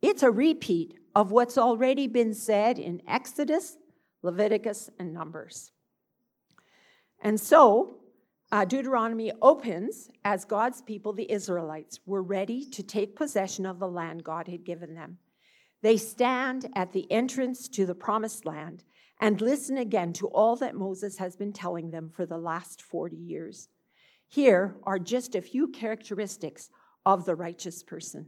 It's 0.00 0.22
a 0.22 0.30
repeat 0.30 0.94
of 1.14 1.32
what's 1.32 1.58
already 1.58 2.06
been 2.06 2.32
said 2.32 2.78
in 2.78 3.02
Exodus, 3.06 3.76
Leviticus, 4.22 4.88
and 4.98 5.12
Numbers. 5.12 5.72
And 7.20 7.38
so, 7.38 7.98
uh, 8.50 8.64
Deuteronomy 8.64 9.30
opens 9.42 10.08
as 10.24 10.46
God's 10.46 10.80
people, 10.80 11.12
the 11.12 11.30
Israelites, 11.30 12.00
were 12.06 12.22
ready 12.22 12.64
to 12.70 12.82
take 12.82 13.14
possession 13.14 13.66
of 13.66 13.78
the 13.78 13.88
land 13.88 14.24
God 14.24 14.48
had 14.48 14.64
given 14.64 14.94
them. 14.94 15.18
They 15.82 15.98
stand 15.98 16.70
at 16.74 16.94
the 16.94 17.12
entrance 17.12 17.68
to 17.68 17.84
the 17.84 17.94
promised 17.94 18.46
land 18.46 18.84
and 19.20 19.40
listen 19.40 19.78
again 19.78 20.12
to 20.14 20.28
all 20.28 20.56
that 20.56 20.74
Moses 20.74 21.18
has 21.18 21.36
been 21.36 21.52
telling 21.52 21.90
them 21.90 22.10
for 22.10 22.26
the 22.26 22.38
last 22.38 22.82
40 22.82 23.16
years. 23.16 23.68
Here 24.28 24.76
are 24.84 24.98
just 24.98 25.34
a 25.34 25.40
few 25.40 25.68
characteristics 25.68 26.70
of 27.04 27.24
the 27.24 27.34
righteous 27.34 27.82
person. 27.82 28.26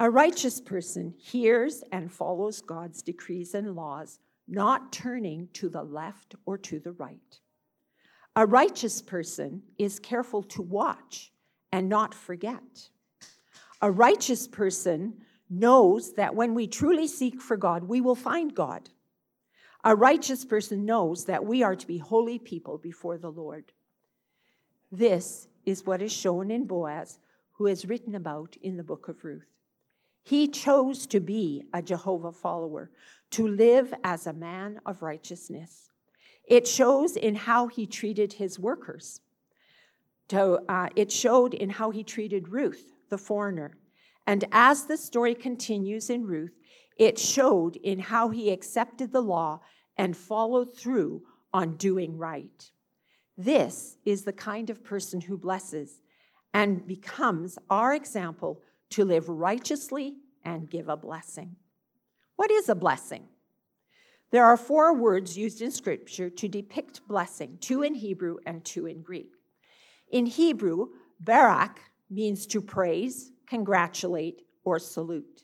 A 0.00 0.10
righteous 0.10 0.60
person 0.60 1.14
hears 1.18 1.84
and 1.92 2.10
follows 2.10 2.60
God's 2.60 3.02
decrees 3.02 3.54
and 3.54 3.74
laws, 3.76 4.18
not 4.48 4.92
turning 4.92 5.48
to 5.54 5.68
the 5.68 5.82
left 5.82 6.34
or 6.46 6.58
to 6.58 6.80
the 6.80 6.92
right. 6.92 7.40
A 8.36 8.46
righteous 8.46 9.00
person 9.00 9.62
is 9.78 10.00
careful 10.00 10.42
to 10.42 10.62
watch 10.62 11.32
and 11.70 11.88
not 11.88 12.14
forget. 12.14 12.88
A 13.80 13.90
righteous 13.90 14.48
person 14.48 15.14
knows 15.48 16.14
that 16.14 16.34
when 16.34 16.54
we 16.54 16.66
truly 16.66 17.06
seek 17.06 17.40
for 17.40 17.56
God, 17.56 17.84
we 17.84 18.00
will 18.00 18.14
find 18.14 18.54
God. 18.54 18.90
A 19.86 19.94
righteous 19.94 20.46
person 20.46 20.86
knows 20.86 21.26
that 21.26 21.44
we 21.44 21.62
are 21.62 21.76
to 21.76 21.86
be 21.86 21.98
holy 21.98 22.38
people 22.38 22.78
before 22.78 23.18
the 23.18 23.30
Lord. 23.30 23.70
This 24.90 25.46
is 25.66 25.84
what 25.84 26.00
is 26.00 26.10
shown 26.10 26.50
in 26.50 26.66
Boaz, 26.66 27.18
who 27.52 27.66
is 27.66 27.84
written 27.84 28.14
about 28.14 28.56
in 28.62 28.78
the 28.78 28.82
book 28.82 29.08
of 29.08 29.22
Ruth. 29.22 29.44
He 30.22 30.48
chose 30.48 31.06
to 31.08 31.20
be 31.20 31.64
a 31.74 31.82
Jehovah 31.82 32.32
follower, 32.32 32.90
to 33.32 33.46
live 33.46 33.92
as 34.02 34.26
a 34.26 34.32
man 34.32 34.80
of 34.86 35.02
righteousness. 35.02 35.90
It 36.46 36.66
shows 36.66 37.14
in 37.16 37.34
how 37.34 37.68
he 37.68 37.86
treated 37.86 38.32
his 38.32 38.58
workers. 38.58 39.20
To, 40.28 40.62
uh, 40.66 40.88
it 40.96 41.12
showed 41.12 41.52
in 41.52 41.68
how 41.68 41.90
he 41.90 42.02
treated 42.02 42.48
Ruth, 42.48 42.94
the 43.10 43.18
foreigner. 43.18 43.72
And 44.26 44.46
as 44.50 44.86
the 44.86 44.96
story 44.96 45.34
continues 45.34 46.08
in 46.08 46.26
Ruth, 46.26 46.56
it 46.96 47.18
showed 47.18 47.76
in 47.76 47.98
how 47.98 48.30
he 48.30 48.50
accepted 48.50 49.12
the 49.12 49.20
law 49.20 49.60
and 49.96 50.16
followed 50.16 50.76
through 50.76 51.22
on 51.52 51.76
doing 51.76 52.18
right. 52.18 52.70
This 53.36 53.96
is 54.04 54.24
the 54.24 54.32
kind 54.32 54.70
of 54.70 54.84
person 54.84 55.20
who 55.20 55.36
blesses 55.36 56.00
and 56.52 56.86
becomes 56.86 57.58
our 57.68 57.94
example 57.94 58.60
to 58.90 59.04
live 59.04 59.28
righteously 59.28 60.14
and 60.44 60.70
give 60.70 60.88
a 60.88 60.96
blessing. 60.96 61.56
What 62.36 62.50
is 62.50 62.68
a 62.68 62.74
blessing? 62.74 63.24
There 64.30 64.44
are 64.44 64.56
four 64.56 64.94
words 64.94 65.38
used 65.38 65.62
in 65.62 65.70
Scripture 65.70 66.28
to 66.28 66.48
depict 66.48 67.06
blessing 67.06 67.58
two 67.60 67.82
in 67.82 67.94
Hebrew 67.94 68.38
and 68.46 68.64
two 68.64 68.86
in 68.86 69.02
Greek. 69.02 69.30
In 70.10 70.26
Hebrew, 70.26 70.88
barak 71.20 71.80
means 72.10 72.46
to 72.46 72.60
praise, 72.60 73.30
congratulate, 73.46 74.42
or 74.64 74.78
salute. 74.78 75.43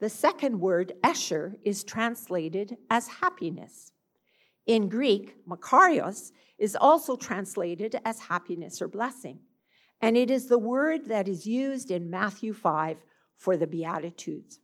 The 0.00 0.10
second 0.10 0.60
word, 0.60 0.92
esher, 1.02 1.56
is 1.64 1.84
translated 1.84 2.76
as 2.90 3.08
happiness. 3.08 3.92
In 4.66 4.88
Greek, 4.88 5.46
makarios 5.46 6.32
is 6.58 6.76
also 6.76 7.16
translated 7.16 8.00
as 8.04 8.20
happiness 8.20 8.82
or 8.82 8.88
blessing 8.88 9.40
and 10.00 10.16
it 10.16 10.30
is 10.30 10.46
the 10.46 10.58
word 10.58 11.06
that 11.06 11.28
is 11.28 11.46
used 11.46 11.90
in 11.90 12.10
Matthew 12.10 12.52
5 12.52 12.98
for 13.36 13.56
the 13.56 13.66
Beatitudes. 13.66 14.58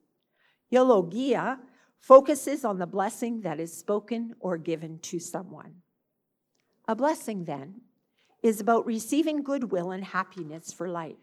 Eulogia 0.70 1.58
focuses 2.00 2.64
on 2.64 2.78
the 2.78 2.86
blessing 2.86 3.40
that 3.42 3.60
is 3.60 3.76
spoken 3.76 4.34
or 4.40 4.58
given 4.58 4.98
to 5.00 5.18
someone. 5.18 5.76
A 6.88 6.94
blessing, 6.94 7.44
then, 7.44 7.82
is 8.42 8.60
about 8.60 8.86
receiving 8.86 9.42
goodwill 9.42 9.92
and 9.92 10.04
happiness 10.04 10.72
for 10.72 10.88
life. 10.88 11.16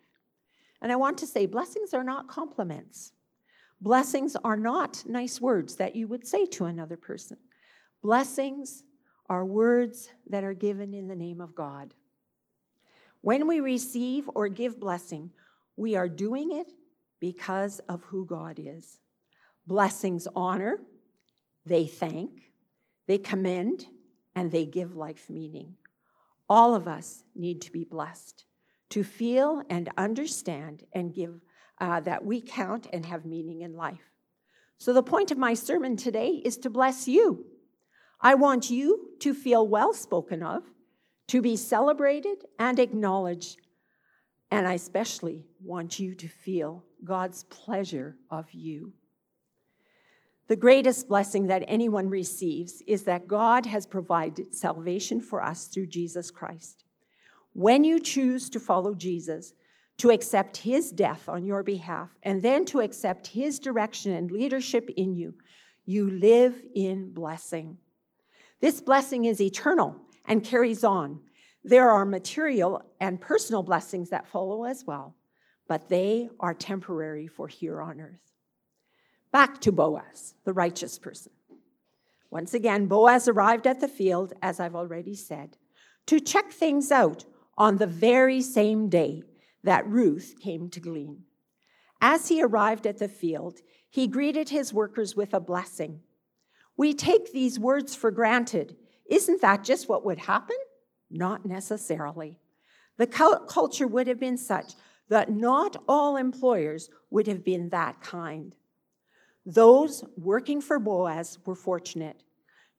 And 0.82 0.92
I 0.92 0.96
want 0.96 1.18
to 1.20 1.28
say, 1.28 1.46
blessings 1.46 1.94
are 1.94 2.04
not 2.04 2.30
compliments. 2.30 3.12
Blessings 3.81 4.36
are 4.43 4.57
not 4.57 5.03
nice 5.05 5.39
words 5.39 5.75
that 5.77 5.95
you 5.95 6.07
would 6.07 6.27
say 6.27 6.45
to 6.48 6.65
another 6.65 6.98
person. 6.98 7.38
Blessings 8.01 8.83
are 9.29 9.45
words 9.45 10.09
that 10.27 10.43
are 10.43 10.53
given 10.53 10.93
in 10.93 11.07
the 11.07 11.15
name 11.15 11.39
of 11.39 11.55
God. 11.55 11.93
When 13.21 13.48
we 13.48 13.59
receive 13.59 14.29
or 14.33 14.48
give 14.48 14.79
blessing, 14.79 15.31
we 15.77 15.95
are 15.95 16.09
doing 16.09 16.51
it 16.51 16.71
because 17.19 17.79
of 17.88 18.03
who 18.03 18.25
God 18.25 18.59
is. 18.59 19.00
Blessings 19.67 20.27
honor, 20.36 20.79
they 21.65 21.86
thank, 21.86 22.51
they 23.07 23.17
commend, 23.17 23.86
and 24.36 24.51
they 24.51 24.65
give 24.65 24.95
life 24.95 25.29
meaning. 25.29 25.75
All 26.50 26.75
of 26.75 26.88
us 26.88 27.24
need 27.36 27.62
to 27.62 27.71
be 27.71 27.83
blessed 27.83 28.45
to 28.89 29.03
feel 29.03 29.62
and 29.69 29.89
understand 29.98 30.83
and 30.93 31.13
give 31.13 31.39
uh, 31.79 32.00
that 32.01 32.25
we 32.25 32.41
count 32.41 32.88
and 32.91 33.05
have 33.05 33.25
meaning 33.25 33.62
in 33.62 33.75
life. 33.75 34.12
So, 34.77 34.93
the 34.93 35.03
point 35.03 35.31
of 35.31 35.38
my 35.38 35.53
sermon 35.53 35.98
today 35.98 36.41
is 36.43 36.57
to 36.57 36.69
bless 36.69 37.07
you. 37.07 37.45
I 38.21 38.36
want 38.36 38.69
you 38.69 39.09
to 39.19 39.33
feel 39.33 39.67
well 39.67 39.93
spoken 39.93 40.43
of 40.43 40.63
to 41.27 41.41
be 41.41 41.55
celebrated 41.55 42.45
and 42.57 42.79
acknowledged. 42.79 43.59
And 44.51 44.67
I 44.67 44.74
especially 44.74 45.45
want 45.63 46.00
you 46.00 46.15
to 46.15 46.27
feel 46.27 46.83
God's 47.03 47.43
pleasure 47.43 48.17
of 48.31 48.51
you. 48.51 48.93
The 50.48 50.55
greatest 50.55 51.07
blessing 51.07 51.45
that 51.48 51.63
anyone 51.67 52.09
receives 52.09 52.81
is 52.88 53.03
that 53.03 53.27
God 53.27 53.67
has 53.67 53.86
provided 53.86 54.55
salvation 54.55 55.21
for 55.21 55.43
us 55.43 55.67
through 55.67 55.86
Jesus 55.88 56.31
Christ. 56.31 56.83
When 57.53 57.83
you 57.83 58.00
choose 58.00 58.50
to 58.50 58.59
follow 58.59 58.95
Jesus, 58.95 59.53
to 60.00 60.10
accept 60.10 60.58
his 60.58 60.91
death 60.91 61.27
on 61.29 61.46
your 61.46 61.62
behalf, 61.62 62.10
and 62.24 62.41
then 62.41 62.65
to 62.65 62.79
accept 62.79 63.27
his 63.27 63.60
direction 63.60 64.13
and 64.13 64.32
leadership 64.32 64.89
in 64.96 65.13
you, 65.13 65.34
you 65.86 66.10
live 66.10 66.56
in 66.74 67.12
blessing. 67.12 67.77
This 68.62 68.82
blessing 68.82 69.25
is 69.25 69.41
eternal 69.41 69.96
and 70.25 70.44
carries 70.44 70.84
on. 70.84 71.20
There 71.63 71.89
are 71.89 72.06
material 72.06 72.82
and 73.01 73.20
personal 73.20 73.62
blessings 73.62 74.10
that 74.10 74.27
follow 74.27 74.63
as 74.63 74.86
well, 74.86 75.15
but 75.68 75.89
they 75.89 76.29
are 76.39 76.53
temporary 76.53 77.27
for 77.27 77.48
here 77.48 77.82
on 77.82 78.00
earth. 78.00 78.22
Back 79.32 79.60
to 79.62 79.72
Boaz, 79.72 80.36
the 80.46 80.53
righteous 80.53 80.98
person. 80.98 81.34
Once 82.32 82.53
again, 82.53 82.86
Boaz 82.86 83.27
arrived 83.27 83.68
at 83.68 83.82
the 83.82 83.88
field, 83.88 84.34
as 84.41 84.60
I've 84.60 84.75
already 84.75 85.15
said, 85.15 85.58
to 86.06 86.22
check 86.22 86.51
things 86.51 86.89
out 86.89 87.25
on 87.58 87.77
the 87.77 87.88
very 87.88 88.41
same 88.41 88.88
day 88.88 89.24
that 89.63 89.88
Ruth 89.88 90.36
came 90.39 90.70
to 90.70 90.80
glean. 90.80 91.24
As 92.01 92.28
he 92.30 92.42
arrived 92.42 92.88
at 92.88 92.98
the 92.98 93.08
field, 93.08 93.60
he 93.89 94.08
greeted 94.08 94.50
his 94.50 94.74
workers 94.74 95.16
with 95.16 95.34
a 95.34 95.39
blessing. 95.39 96.00
We 96.78 96.94
take 96.94 97.34
these 97.34 97.60
words 97.60 97.96
for 97.96 98.12
granted. 98.12 98.78
Isn't 99.10 99.42
that 99.42 99.63
just 99.63 99.89
what 99.89 100.06
would 100.06 100.20
happen? 100.20 100.56
Not 101.12 101.46
necessarily. 101.46 102.39
The 102.98 103.08
culture 103.08 103.88
would 103.88 104.08
have 104.08 104.20
been 104.20 104.38
such 104.38 104.74
that 105.10 105.32
not 105.32 105.75
all 105.88 106.18
employers 106.18 106.89
would 107.10 107.28
have 107.28 107.44
been 107.44 107.70
that 107.70 108.00
kind. 108.00 108.56
Those 109.46 110.04
working 110.16 110.62
for 110.62 110.80
Boaz 110.80 111.39
were 111.46 111.56
fortunate. 111.56 112.24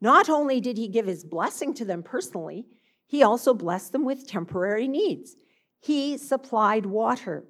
Not 0.00 0.30
only 0.30 0.60
did 0.60 0.78
he 0.78 0.88
give 0.88 1.06
his 1.06 1.24
blessing 1.24 1.74
to 1.74 1.84
them 1.84 2.02
personally, 2.02 2.66
he 3.06 3.22
also 3.22 3.52
blessed 3.52 3.92
them 3.92 4.04
with 4.04 4.28
temporary 4.28 4.86
needs. 4.86 5.36
He 5.80 6.16
supplied 6.18 6.86
water. 6.86 7.44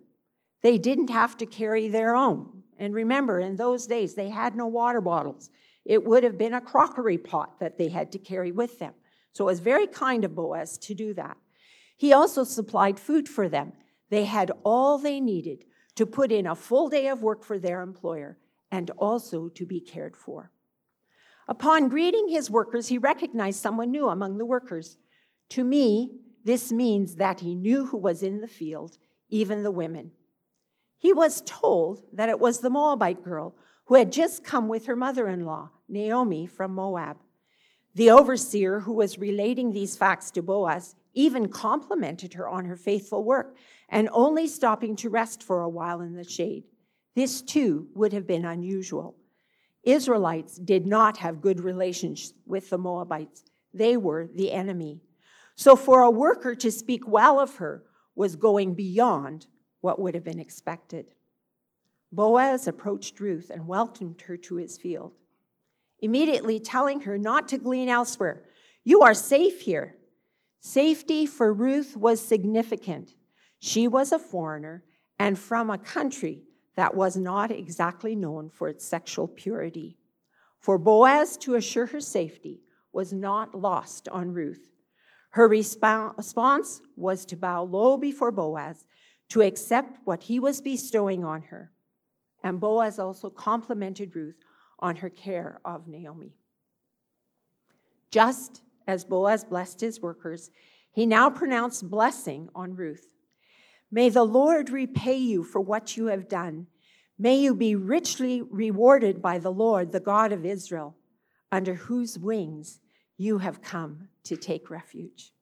They 0.63 0.79
didn't 0.79 1.11
have 1.11 1.37
to 1.39 1.47
carry 1.47 1.89
their 1.89 2.15
own. 2.15 2.63
And 2.79 2.95
remember, 2.95 3.41
in 3.41 3.57
those 3.57 3.87
days, 3.87 4.15
they 4.15 4.31
had 4.31 4.57
no 4.57 4.67
water 4.67 5.01
bottles. 5.01 5.51
It 5.85 6.05
would 6.05 6.25
have 6.25 6.39
been 6.39 6.55
a 6.55 6.61
crockery 6.61 7.19
pot 7.19 7.61
that 7.61 7.77
they 7.77 7.89
had 7.89 8.13
to 8.13 8.19
carry 8.19 8.53
with 8.53 8.79
them. 8.79 8.95
So 9.33 9.45
it 9.45 9.53
was 9.53 9.61
very 9.61 9.87
kind 9.87 10.25
of 10.25 10.35
Boaz 10.35 10.79
to 10.79 10.95
do 10.95 11.13
that. 11.15 11.37
He 11.97 12.13
also 12.13 12.45
supplied 12.45 12.99
food 12.99 13.29
for 13.29 13.49
them. 13.49 13.73
They 14.09 14.25
had 14.25 14.51
all 14.65 14.99
they 14.99 15.21
needed 15.21 15.65
to 15.97 16.07
put 16.07 16.33
in 16.33 16.47
a 16.47 16.55
full 16.55 16.89
day 16.89 17.09
of 17.09 17.23
work 17.23 17.45
for 17.45 17.59
their 17.59 17.83
employer 17.83 18.39
and 18.71 18.91
also 18.93 19.49
to 19.49 19.67
be 19.67 19.81
cared 19.81 20.17
for. 20.17 20.51
Upon 21.49 21.89
greeting 21.89 22.29
his 22.29 22.51
workers, 22.51 22.89
he 22.89 22.99
recognized 22.99 23.61
someone 23.61 23.91
new 23.91 24.09
among 24.09 24.39
the 24.39 24.47
workers. 24.47 24.97
To 25.51 25.65
me, 25.65 26.21
this 26.51 26.73
means 26.73 27.15
that 27.15 27.39
he 27.39 27.55
knew 27.55 27.87
who 27.87 27.97
was 27.97 28.25
in 28.25 28.41
the 28.41 28.49
field, 28.49 28.99
even 29.29 29.63
the 29.63 29.71
women. 29.71 30.11
He 30.99 31.13
was 31.13 31.45
told 31.47 32.03
that 32.13 32.29
it 32.29 32.41
was 32.41 32.59
the 32.59 32.69
Moabite 32.69 33.23
girl 33.23 33.55
who 33.85 33.95
had 33.95 34.11
just 34.11 34.43
come 34.43 34.67
with 34.67 34.87
her 34.87 34.97
mother 34.97 35.29
in 35.29 35.45
law, 35.45 35.71
Naomi 35.89 36.49
from 36.49 36.75
Moab. 36.75 37.19
The 37.95 38.11
overseer 38.11 38.81
who 38.81 38.95
was 38.95 39.17
relating 39.17 39.71
these 39.71 39.97
facts 39.97 40.33
to 40.33 40.43
Boaz 40.43 40.97
even 41.15 41.51
complimented 41.51 42.35
her 42.35 42.49
on 42.49 42.65
her 42.65 42.77
faithful 42.77 43.23
work 43.23 43.57
and 43.89 44.09
only 44.11 44.49
stopping 44.49 44.97
to 44.97 45.09
rest 45.09 45.45
for 45.45 45.63
a 45.63 45.69
while 45.69 46.01
in 46.01 46.17
the 46.17 46.29
shade. 46.29 46.65
This 47.15 47.43
too 47.43 47.87
would 47.95 48.13
have 48.13 48.27
been 48.27 48.45
unusual. 48.45 49.15
Israelites 49.85 50.57
did 50.57 50.85
not 50.85 51.17
have 51.19 51.43
good 51.43 51.61
relations 51.61 52.35
with 52.45 52.71
the 52.71 52.79
Moabites, 52.79 53.45
they 53.73 53.97
were 53.97 54.29
the 54.35 54.51
enemy. 54.51 55.01
So 55.61 55.77
for 55.77 56.01
a 56.01 56.11
worker 56.11 56.55
to 56.55 56.73
speak 56.73 57.07
well 57.07 57.39
of 57.39 57.57
her 57.57 57.85
was 58.15 58.35
going 58.35 58.73
beyond 58.73 59.47
what 59.83 60.01
would 60.01 60.15
have 60.15 60.25
been 60.25 60.41
expected. 60.41 61.13
Boaz 62.11 62.67
approached 62.67 63.21
Ruth 63.21 63.51
and 63.51 63.69
welcomed 63.69 64.23
her 64.23 64.39
to 64.39 64.55
his 64.55 64.79
field, 64.79 65.13
immediately 65.99 66.61
telling 66.61 67.03
her 67.03 67.19
not 67.19 67.47
to 67.49 67.59
glean 67.59 67.91
elsewhere. 67.91 68.45
You 68.85 69.03
are 69.03 69.13
safe 69.13 69.61
here. 69.61 69.97
Safety 70.61 71.27
for 71.27 71.53
Ruth 71.53 71.95
was 71.95 72.23
significant. 72.23 73.15
She 73.59 73.87
was 73.87 74.13
a 74.13 74.19
foreigner 74.19 74.83
and 75.19 75.39
from 75.39 75.69
a 75.69 75.77
country 75.77 76.41
that 76.77 76.95
was 76.95 77.19
not 77.19 77.51
exactly 77.51 78.17
known 78.17 78.49
for 78.49 78.71
its 78.71 78.87
sexual 78.87 79.29
purity. 79.29 79.99
For 80.59 80.79
Boaz 80.79 81.37
to 81.37 81.57
assure 81.57 81.85
her 81.85 82.01
safety 82.01 82.63
was 82.95 83.13
not 83.13 83.55
lost 83.55 84.09
on 84.09 84.33
Ruth. 84.33 84.70
Her 85.31 85.47
response 85.47 86.83
was 86.97 87.25
to 87.27 87.37
bow 87.37 87.63
low 87.63 87.97
before 87.97 88.33
Boaz, 88.33 88.87
to 89.29 89.43
accept 89.43 89.99
what 90.05 90.25
he 90.25 90.41
was 90.41 90.61
bestowing 90.61 91.25
on 91.25 91.43
her. 91.43 91.71
And 92.43 92.59
Boaz 92.59 92.99
also 92.99 93.31
complimented 93.31 94.17
Ruth 94.17 94.43
on 94.81 94.97
her 94.97 95.11
care 95.11 95.61
of 95.65 95.87
Naomi. 95.87 96.33
Just 98.11 98.63
as 98.89 99.05
Boaz 99.05 99.45
blessed 99.45 99.81
his 99.81 100.01
workers, 100.01 100.51
he 100.93 101.07
now 101.07 101.31
pronounced 101.31 101.89
blessing 101.89 102.49
on 102.55 102.75
Ruth. 102.75 103.15
May 103.93 104.09
the 104.09 104.25
Lord 104.25 104.71
repay 104.71 105.17
you 105.17 105.45
for 105.45 105.61
what 105.61 105.97
you 105.97 106.07
have 106.07 106.29
done. 106.29 106.67
May 107.19 107.37
you 107.37 107.55
be 107.55 107.77
richly 107.77 108.43
rewarded 108.43 109.23
by 109.23 109.39
the 109.39 109.53
Lord, 109.53 109.93
the 109.93 110.01
God 110.01 110.33
of 110.33 110.45
Israel, 110.45 110.97
under 111.53 111.75
whose 111.75 112.19
wings 112.19 112.81
you 113.21 113.37
have 113.37 113.61
come 113.61 114.09
to 114.25 114.35
take 114.35 114.71
refuge. 114.71 115.35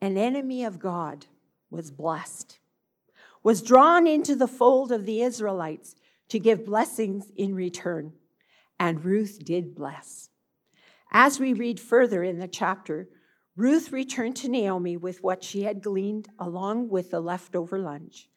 An 0.00 0.16
enemy 0.16 0.64
of 0.64 0.80
God 0.80 1.26
was 1.70 1.92
blessed, 1.92 2.58
was 3.44 3.62
drawn 3.62 4.08
into 4.08 4.34
the 4.34 4.48
fold 4.48 4.90
of 4.90 5.06
the 5.06 5.22
Israelites 5.22 5.94
to 6.30 6.40
give 6.40 6.66
blessings 6.66 7.30
in 7.36 7.54
return. 7.54 8.14
And 8.80 9.04
Ruth 9.04 9.38
did 9.44 9.76
bless. 9.76 10.30
As 11.12 11.38
we 11.38 11.52
read 11.52 11.78
further 11.78 12.24
in 12.24 12.40
the 12.40 12.48
chapter, 12.48 13.08
Ruth 13.54 13.92
returned 13.92 14.34
to 14.38 14.48
Naomi 14.48 14.96
with 14.96 15.22
what 15.22 15.44
she 15.44 15.62
had 15.62 15.84
gleaned 15.84 16.28
along 16.40 16.88
with 16.88 17.12
the 17.12 17.20
leftover 17.20 17.78
lunch. 17.78 18.28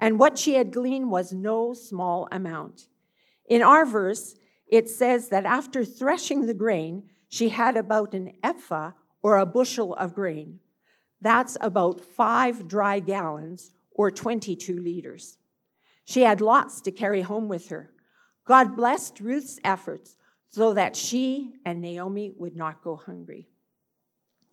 And 0.00 0.18
what 0.18 0.36
she 0.36 0.54
had 0.54 0.72
gleaned 0.72 1.12
was 1.12 1.32
no 1.32 1.74
small 1.74 2.26
amount. 2.32 2.88
In 3.46 3.62
our 3.62 3.86
verse, 3.86 4.34
it 4.66 4.90
says 4.90 5.28
that 5.28 5.44
after 5.44 5.84
threshing 5.84 6.46
the 6.46 6.54
grain, 6.54 7.04
she 7.28 7.48
had 7.48 7.76
about 7.76 8.14
an 8.14 8.32
ephah 8.42 8.92
or 9.22 9.36
a 9.36 9.46
bushel 9.46 9.94
of 9.94 10.14
grain. 10.14 10.60
That's 11.20 11.56
about 11.60 12.00
five 12.00 12.68
dry 12.68 13.00
gallons 13.00 13.70
or 13.90 14.10
22 14.10 14.78
liters. 14.78 15.38
She 16.04 16.22
had 16.22 16.40
lots 16.40 16.80
to 16.82 16.90
carry 16.90 17.22
home 17.22 17.48
with 17.48 17.68
her. 17.68 17.90
God 18.44 18.76
blessed 18.76 19.20
Ruth's 19.20 19.58
efforts 19.64 20.16
so 20.50 20.74
that 20.74 20.96
she 20.96 21.54
and 21.64 21.80
Naomi 21.80 22.32
would 22.36 22.56
not 22.56 22.82
go 22.82 22.96
hungry. 22.96 23.48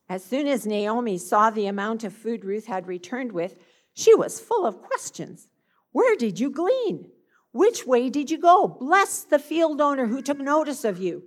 As 0.07 0.23
soon 0.23 0.47
as 0.47 0.65
Naomi 0.65 1.17
saw 1.17 1.49
the 1.49 1.67
amount 1.67 2.03
of 2.03 2.13
food 2.13 2.43
Ruth 2.43 2.65
had 2.65 2.87
returned 2.87 3.31
with, 3.31 3.55
she 3.93 4.15
was 4.15 4.39
full 4.39 4.65
of 4.65 4.81
questions. 4.81 5.47
Where 5.91 6.15
did 6.15 6.39
you 6.39 6.49
glean? 6.49 7.11
Which 7.51 7.85
way 7.85 8.09
did 8.09 8.31
you 8.31 8.37
go? 8.37 8.67
Bless 8.67 9.23
the 9.23 9.39
field 9.39 9.81
owner 9.81 10.07
who 10.07 10.21
took 10.21 10.39
notice 10.39 10.85
of 10.85 10.99
you. 10.99 11.23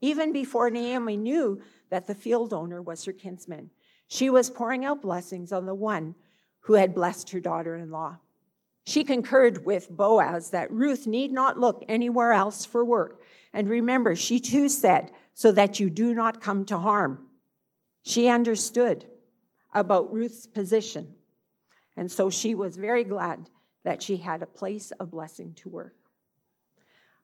Even 0.00 0.32
before 0.32 0.70
Naomi 0.70 1.16
knew 1.16 1.60
that 1.90 2.06
the 2.06 2.14
field 2.14 2.52
owner 2.52 2.82
was 2.82 3.04
her 3.04 3.12
kinsman, 3.12 3.70
she 4.08 4.30
was 4.30 4.50
pouring 4.50 4.84
out 4.84 5.02
blessings 5.02 5.52
on 5.52 5.66
the 5.66 5.74
one 5.74 6.14
who 6.60 6.74
had 6.74 6.94
blessed 6.94 7.30
her 7.30 7.40
daughter 7.40 7.76
in 7.76 7.90
law. 7.90 8.18
She 8.84 9.02
concurred 9.02 9.66
with 9.66 9.90
Boaz 9.90 10.50
that 10.50 10.70
Ruth 10.70 11.06
need 11.06 11.32
not 11.32 11.58
look 11.58 11.84
anywhere 11.88 12.32
else 12.32 12.64
for 12.64 12.84
work. 12.84 13.20
And 13.52 13.68
remember, 13.68 14.14
she 14.14 14.38
too 14.38 14.68
said, 14.68 15.10
so 15.34 15.50
that 15.52 15.80
you 15.80 15.90
do 15.90 16.14
not 16.14 16.40
come 16.40 16.64
to 16.66 16.78
harm. 16.78 17.26
She 18.02 18.28
understood 18.28 19.06
about 19.74 20.12
Ruth's 20.12 20.46
position. 20.46 21.14
And 21.96 22.10
so 22.10 22.30
she 22.30 22.54
was 22.54 22.76
very 22.76 23.04
glad 23.04 23.50
that 23.84 24.02
she 24.02 24.18
had 24.18 24.42
a 24.42 24.46
place 24.46 24.92
of 24.92 25.10
blessing 25.10 25.54
to 25.54 25.68
work. 25.68 25.94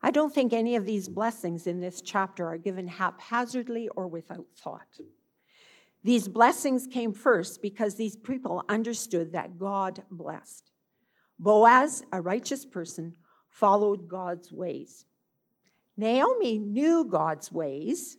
I 0.02 0.10
don't 0.10 0.34
think 0.34 0.52
any 0.52 0.74
of 0.76 0.84
these 0.84 1.08
blessings 1.08 1.66
in 1.66 1.80
this 1.80 2.02
chapter 2.02 2.46
are 2.46 2.58
given 2.58 2.88
haphazardly 2.88 3.88
or 3.88 4.08
without 4.08 4.46
thought. 4.56 4.98
These 6.02 6.26
blessings 6.26 6.88
came 6.88 7.12
first 7.12 7.62
because 7.62 7.94
these 7.94 8.16
people 8.16 8.64
understood 8.68 9.32
that 9.32 9.58
God 9.58 10.02
blessed. 10.10 10.72
Boaz, 11.38 12.02
a 12.12 12.20
righteous 12.20 12.66
person, 12.66 13.14
followed 13.48 14.08
God's 14.08 14.50
ways. 14.52 15.04
Naomi 15.96 16.58
knew 16.58 17.04
God's 17.04 17.52
ways, 17.52 18.16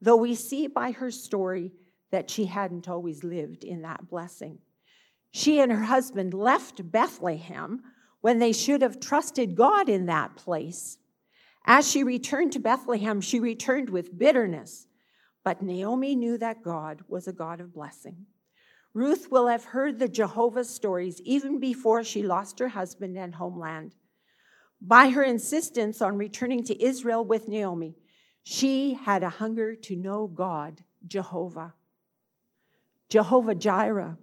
though 0.00 0.16
we 0.16 0.34
see 0.36 0.68
by 0.68 0.92
her 0.92 1.10
story 1.10 1.72
that 2.12 2.30
she 2.30 2.44
hadn't 2.44 2.88
always 2.88 3.24
lived 3.24 3.64
in 3.64 3.82
that 3.82 4.08
blessing. 4.08 4.58
She 5.32 5.58
and 5.58 5.72
her 5.72 5.82
husband 5.82 6.32
left 6.32 6.92
Bethlehem 6.92 7.82
when 8.20 8.38
they 8.38 8.52
should 8.52 8.82
have 8.82 9.00
trusted 9.00 9.56
God 9.56 9.88
in 9.88 10.06
that 10.06 10.36
place. 10.36 10.98
As 11.64 11.90
she 11.90 12.04
returned 12.04 12.52
to 12.52 12.58
Bethlehem, 12.58 13.20
she 13.20 13.40
returned 13.40 13.88
with 13.88 14.18
bitterness. 14.18 14.86
But 15.42 15.62
Naomi 15.62 16.14
knew 16.14 16.38
that 16.38 16.62
God 16.62 17.02
was 17.08 17.26
a 17.26 17.32
God 17.32 17.60
of 17.60 17.74
blessing. 17.74 18.26
Ruth 18.92 19.30
will 19.30 19.48
have 19.48 19.64
heard 19.64 19.98
the 19.98 20.08
Jehovah 20.08 20.64
stories 20.64 21.20
even 21.22 21.58
before 21.58 22.04
she 22.04 22.22
lost 22.22 22.58
her 22.60 22.68
husband 22.68 23.18
and 23.18 23.34
homeland. 23.34 23.94
By 24.80 25.10
her 25.10 25.22
insistence 25.22 26.00
on 26.00 26.16
returning 26.16 26.62
to 26.64 26.82
Israel 26.82 27.24
with 27.24 27.48
Naomi, 27.48 27.96
she 28.42 28.94
had 28.94 29.22
a 29.22 29.30
hunger 29.30 29.74
to 29.74 29.96
know 29.96 30.26
God, 30.26 30.84
Jehovah. 31.06 31.74
Jehovah 33.08 33.54
Jireh, 33.54 34.18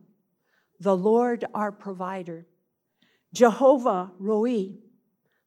the 0.80 0.95
Lord 0.95 1.45
our 1.54 1.71
provider. 1.71 2.47
Jehovah 3.34 4.12
Roi, 4.19 4.73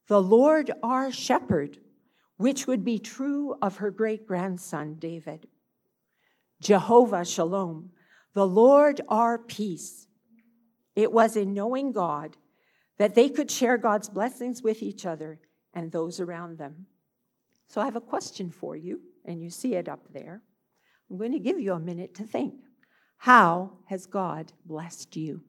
the 0.09 0.21
Lord 0.21 0.71
our 0.83 1.11
shepherd, 1.11 1.79
which 2.37 2.67
would 2.67 2.85
be 2.85 2.99
true 2.99 3.55
of 3.63 3.77
her 3.77 3.91
great 3.91 4.27
grandson 4.27 4.97
David. 4.99 5.47
Jehovah 6.61 7.25
Shalom, 7.25 7.91
the 8.33 8.47
Lord 8.47 9.01
our 9.09 9.39
peace. 9.39 10.07
It 10.97 11.13
was 11.13 11.37
in 11.37 11.55
knowing 11.55 11.93
God 11.93 12.37
that 12.99 13.15
they 13.15 13.29
could 13.29 13.51
share 13.51 13.77
God's 13.77 14.09
blessings 14.09 14.63
with 14.63 14.83
each 14.83 15.05
other 15.05 15.41
and 15.73 15.91
those 15.91 16.21
around 16.21 16.59
them. 16.59 16.87
So 17.69 17.81
I 17.81 17.85
have 17.85 17.97
a 17.97 18.01
question 18.01 18.51
for 18.51 18.77
you, 18.77 19.01
and 19.25 19.43
you 19.43 19.51
see 19.51 19.75
it 19.75 19.89
up 19.89 20.13
there. 20.13 20.43
I'm 21.11 21.19
going 21.19 21.33
to 21.33 21.39
give 21.39 21.59
you 21.59 21.73
a 21.73 21.81
minute 21.81 22.15
to 22.17 22.25
think. 22.25 22.55
How 23.17 23.79
has 23.87 24.07
God 24.07 24.53
blessed 24.65 25.17
you? 25.17 25.43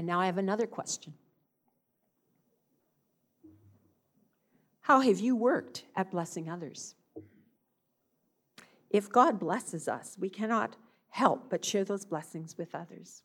And 0.00 0.06
now 0.06 0.18
I 0.18 0.24
have 0.24 0.38
another 0.38 0.66
question. 0.66 1.12
How 4.80 5.00
have 5.00 5.20
you 5.20 5.36
worked 5.36 5.84
at 5.94 6.10
blessing 6.10 6.48
others? 6.48 6.94
If 8.88 9.10
God 9.10 9.38
blesses 9.38 9.88
us, 9.88 10.16
we 10.18 10.30
cannot 10.30 10.76
help 11.10 11.50
but 11.50 11.66
share 11.66 11.84
those 11.84 12.06
blessings 12.06 12.56
with 12.56 12.74
others. 12.74 13.24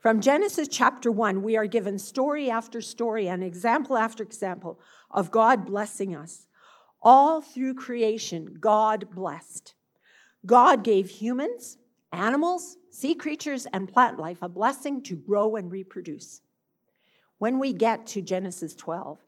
From 0.00 0.20
Genesis 0.20 0.66
chapter 0.66 1.12
1, 1.12 1.40
we 1.40 1.56
are 1.56 1.66
given 1.66 2.00
story 2.00 2.50
after 2.50 2.80
story 2.80 3.28
and 3.28 3.44
example 3.44 3.96
after 3.96 4.24
example 4.24 4.80
of 5.08 5.30
God 5.30 5.66
blessing 5.66 6.16
us. 6.16 6.48
All 7.00 7.40
through 7.40 7.74
creation, 7.74 8.56
God 8.58 9.08
blessed. 9.14 9.74
God 10.44 10.82
gave 10.82 11.10
humans, 11.10 11.78
animals, 12.12 12.76
sea 12.90 13.14
creatures, 13.14 13.66
and 13.72 13.92
plant 13.92 14.18
life 14.18 14.38
a 14.42 14.48
blessing 14.48 15.02
to 15.04 15.16
grow 15.16 15.56
and 15.56 15.70
reproduce. 15.70 16.40
When 17.38 17.58
we 17.58 17.72
get 17.72 18.06
to 18.08 18.22
Genesis 18.22 18.74
12, 18.74 19.18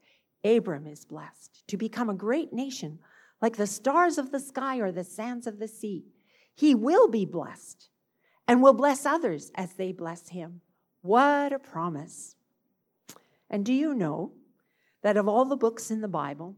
Abram 0.45 0.87
is 0.87 1.05
blessed 1.05 1.62
to 1.68 1.77
become 1.77 2.11
a 2.11 2.14
great 2.14 2.53
nation, 2.53 2.99
like 3.40 3.57
the 3.57 3.66
stars 3.66 4.18
of 4.18 4.31
the 4.31 4.40
sky 4.40 4.79
or 4.79 4.92
the 4.92 5.05
sands 5.05 5.47
of 5.47 5.59
the 5.59 5.68
sea. 5.68 6.05
He 6.55 6.75
will 6.75 7.09
be 7.09 7.25
blessed 7.25 7.88
and 8.47 8.62
will 8.62 8.75
bless 8.75 9.07
others 9.07 9.51
as 9.55 9.73
they 9.75 9.92
bless 9.92 10.29
him. 10.29 10.61
What 11.01 11.53
a 11.53 11.59
promise. 11.59 12.37
And 13.49 13.64
do 13.64 13.73
you 13.73 13.95
know 13.95 14.33
that 15.03 15.16
of 15.16 15.29
all 15.29 15.45
the 15.45 15.57
books 15.57 15.90
in 15.90 16.01
the 16.01 16.09
Bible, 16.09 16.57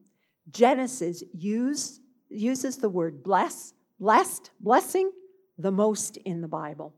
Genesis 0.50 1.22
use, 1.32 2.00
uses 2.28 2.78
the 2.78 2.88
word 2.88 3.22
bless, 3.22 3.74
blessed, 3.98 4.50
blessing 4.60 5.10
the 5.58 5.72
most 5.72 6.16
in 6.18 6.40
the 6.40 6.48
Bible? 6.48 6.94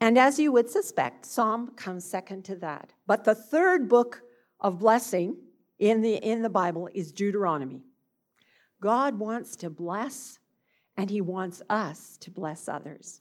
And 0.00 0.18
as 0.18 0.38
you 0.38 0.50
would 0.52 0.68
suspect, 0.68 1.26
Psalm 1.26 1.72
comes 1.76 2.04
second 2.04 2.44
to 2.46 2.56
that. 2.56 2.92
But 3.06 3.24
the 3.24 3.34
third 3.34 3.88
book 3.88 4.22
of 4.60 4.80
blessing 4.80 5.36
in 5.78 6.00
the, 6.00 6.14
in 6.14 6.42
the 6.42 6.50
Bible 6.50 6.88
is 6.94 7.12
Deuteronomy. 7.12 7.82
God 8.80 9.18
wants 9.18 9.56
to 9.56 9.70
bless, 9.70 10.38
and 10.96 11.08
He 11.08 11.20
wants 11.20 11.62
us 11.70 12.16
to 12.18 12.30
bless 12.30 12.68
others. 12.68 13.20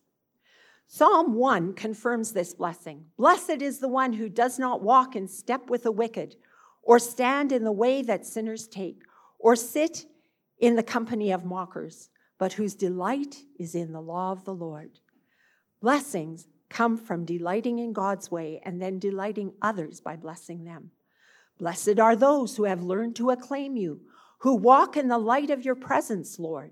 Psalm 0.87 1.35
1 1.35 1.73
confirms 1.73 2.33
this 2.33 2.53
blessing. 2.53 3.05
Blessed 3.15 3.61
is 3.61 3.79
the 3.79 3.87
one 3.87 4.11
who 4.11 4.27
does 4.27 4.59
not 4.59 4.81
walk 4.81 5.15
in 5.15 5.27
step 5.27 5.69
with 5.69 5.83
the 5.83 5.91
wicked, 5.91 6.35
or 6.83 6.99
stand 6.99 7.51
in 7.51 7.63
the 7.63 7.71
way 7.71 8.01
that 8.01 8.25
sinners 8.25 8.67
take, 8.67 9.03
or 9.39 9.55
sit 9.55 10.05
in 10.59 10.75
the 10.75 10.83
company 10.83 11.31
of 11.31 11.45
mockers, 11.45 12.09
but 12.41 12.54
whose 12.54 12.73
delight 12.73 13.43
is 13.60 13.75
in 13.75 13.93
the 13.93 14.01
law 14.01 14.32
of 14.32 14.45
the 14.45 14.54
Lord. 14.54 14.89
Blessings 15.80 16.47
come 16.69 16.97
from 16.97 17.23
delighting 17.23 17.77
in 17.77 17.93
God's 17.93 18.32
way 18.32 18.60
and 18.65 18.82
then 18.82 18.97
delighting 18.97 19.54
others 19.62 20.01
by 20.01 20.15
blessing 20.15 20.63
them. 20.63 20.89
Blessed 21.60 21.99
are 21.99 22.15
those 22.15 22.56
who 22.56 22.63
have 22.63 22.82
learned 22.82 23.15
to 23.17 23.30
acclaim 23.30 23.77
you, 23.77 24.01
who 24.39 24.56
walk 24.56 24.97
in 24.97 25.08
the 25.08 25.19
light 25.19 25.51
of 25.51 25.63
your 25.63 25.75
presence, 25.75 26.39
Lord. 26.39 26.71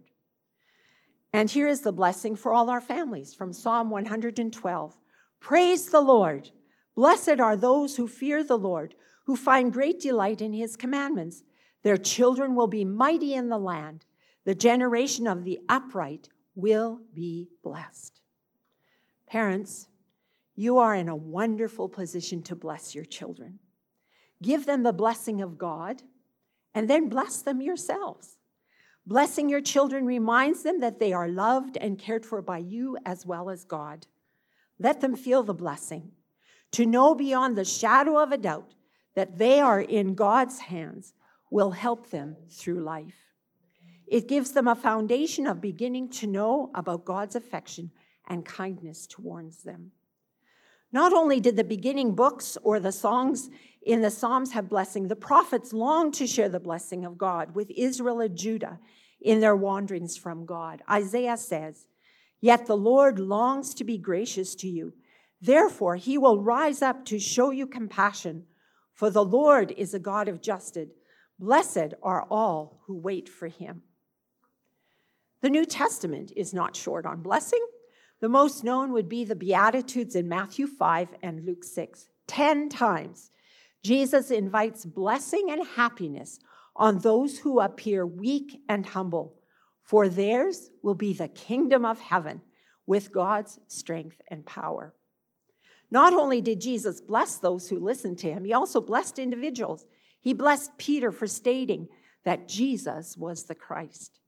And 1.33 1.51
here 1.51 1.67
is 1.67 1.81
the 1.81 1.91
blessing 1.91 2.35
for 2.35 2.51
all 2.51 2.71
our 2.71 2.81
families 2.81 3.35
from 3.35 3.53
Psalm 3.53 3.91
112 3.91 4.97
Praise 5.39 5.89
the 5.91 6.01
Lord. 6.01 6.49
Blessed 6.95 7.39
are 7.39 7.55
those 7.55 7.95
who 7.95 8.07
fear 8.07 8.43
the 8.43 8.57
Lord, 8.57 8.95
who 9.25 9.35
find 9.35 9.71
great 9.71 9.99
delight 9.99 10.41
in 10.41 10.53
his 10.53 10.75
commandments. 10.75 11.43
Their 11.83 11.97
children 11.97 12.55
will 12.55 12.65
be 12.65 12.83
mighty 12.85 13.35
in 13.35 13.49
the 13.49 13.59
land. 13.59 14.05
The 14.45 14.55
generation 14.55 15.27
of 15.27 15.43
the 15.43 15.59
upright 15.67 16.29
will 16.55 17.01
be 17.13 17.49
blessed. 17.63 18.21
Parents, 19.27 19.87
you 20.55 20.77
are 20.77 20.95
in 20.95 21.07
a 21.07 21.15
wonderful 21.15 21.87
position 21.87 22.41
to 22.43 22.55
bless 22.55 22.95
your 22.95 23.05
children. 23.05 23.59
Give 24.41 24.65
them 24.65 24.83
the 24.83 24.93
blessing 24.93 25.41
of 25.41 25.57
God 25.57 26.01
and 26.73 26.89
then 26.89 27.09
bless 27.09 27.41
them 27.41 27.61
yourselves. 27.61 28.37
Blessing 29.05 29.49
your 29.49 29.61
children 29.61 30.05
reminds 30.05 30.63
them 30.63 30.79
that 30.81 30.99
they 30.99 31.13
are 31.13 31.27
loved 31.27 31.77
and 31.77 31.97
cared 31.97 32.25
for 32.25 32.41
by 32.41 32.59
you 32.59 32.97
as 33.05 33.25
well 33.25 33.49
as 33.49 33.63
God. 33.63 34.05
Let 34.79 35.01
them 35.01 35.15
feel 35.15 35.43
the 35.43 35.53
blessing, 35.53 36.11
to 36.71 36.85
know 36.85 37.15
beyond 37.15 37.57
the 37.57 37.65
shadow 37.65 38.21
of 38.21 38.31
a 38.31 38.37
doubt 38.37 38.73
that 39.15 39.37
they 39.37 39.59
are 39.59 39.81
in 39.81 40.15
God's 40.15 40.59
hands 40.59 41.13
will 41.49 41.71
help 41.71 42.09
them 42.09 42.35
through 42.49 42.81
life. 42.81 43.28
It 44.09 44.27
gives 44.27 44.51
them 44.51 44.67
a 44.67 44.75
foundation 44.75 45.45
of 45.45 45.61
beginning 45.61 46.09
to 46.09 46.27
know 46.27 46.71
about 46.73 47.05
God's 47.05 47.35
affection 47.35 47.91
and 48.27 48.43
kindness 48.43 49.05
towards 49.05 49.63
them. 49.63 49.91
Not 50.91 51.13
only 51.13 51.39
did 51.39 51.55
the 51.55 51.63
beginning 51.63 52.15
books 52.15 52.57
or 52.63 52.79
the 52.79 52.91
songs 52.91 53.49
in 53.83 54.01
the 54.01 54.09
Psalms 54.09 54.51
have 54.53 54.67
blessing, 54.67 55.07
the 55.07 55.15
prophets 55.15 55.73
longed 55.73 56.15
to 56.15 56.25
share 56.25 56.49
the 56.49 56.59
blessing 56.59 57.05
of 57.05 57.19
God 57.19 57.53
with 57.53 57.69
Israel 57.69 58.19
and 58.19 58.35
Judah 58.35 58.79
in 59.21 59.41
their 59.41 59.55
wanderings 59.55 60.17
from 60.17 60.45
God. 60.45 60.81
Isaiah 60.89 61.37
says, 61.37 61.85
Yet 62.41 62.65
the 62.65 62.77
Lord 62.77 63.19
longs 63.19 63.75
to 63.75 63.83
be 63.83 63.99
gracious 63.99 64.55
to 64.55 64.67
you. 64.67 64.93
Therefore, 65.39 65.97
he 65.97 66.17
will 66.17 66.41
rise 66.41 66.81
up 66.81 67.05
to 67.05 67.19
show 67.19 67.51
you 67.51 67.67
compassion, 67.67 68.45
for 68.95 69.11
the 69.11 69.23
Lord 69.23 69.71
is 69.77 69.93
a 69.93 69.99
God 69.99 70.27
of 70.27 70.41
justice. 70.41 70.89
Blessed 71.37 71.93
are 72.01 72.23
all 72.23 72.81
who 72.87 72.97
wait 72.97 73.29
for 73.29 73.47
him. 73.47 73.83
The 75.41 75.49
New 75.49 75.65
Testament 75.65 76.33
is 76.35 76.53
not 76.53 76.75
short 76.75 77.05
on 77.05 77.21
blessing. 77.21 77.65
The 78.19 78.29
most 78.29 78.63
known 78.63 78.91
would 78.91 79.07
be 79.07 79.23
the 79.23 79.35
Beatitudes 79.35 80.15
in 80.15 80.27
Matthew 80.27 80.67
5 80.67 81.09
and 81.23 81.45
Luke 81.45 81.63
6. 81.63 82.09
Ten 82.27 82.67
times, 82.67 83.31
Jesus 83.81 84.31
invites 84.31 84.85
blessing 84.85 85.47
and 85.49 85.65
happiness 85.65 86.39
on 86.75 86.99
those 86.99 87.39
who 87.39 87.61
appear 87.61 88.05
weak 88.05 88.61
and 88.67 88.85
humble, 88.85 89.35
for 89.81 90.09
theirs 90.09 90.69
will 90.83 90.95
be 90.95 91.13
the 91.13 91.29
kingdom 91.29 91.85
of 91.85 91.99
heaven 91.99 92.41
with 92.85 93.13
God's 93.13 93.59
strength 93.67 94.21
and 94.29 94.45
power. 94.45 94.93
Not 95.89 96.13
only 96.13 96.41
did 96.41 96.59
Jesus 96.59 97.01
bless 97.01 97.37
those 97.37 97.69
who 97.69 97.79
listened 97.79 98.19
to 98.19 98.31
him, 98.31 98.43
he 98.43 98.53
also 98.53 98.81
blessed 98.81 99.19
individuals. 99.19 99.85
He 100.19 100.33
blessed 100.33 100.77
Peter 100.77 101.11
for 101.11 101.27
stating 101.27 101.87
that 102.25 102.47
Jesus 102.47 103.15
was 103.17 103.45
the 103.45 103.55
Christ. 103.55 104.19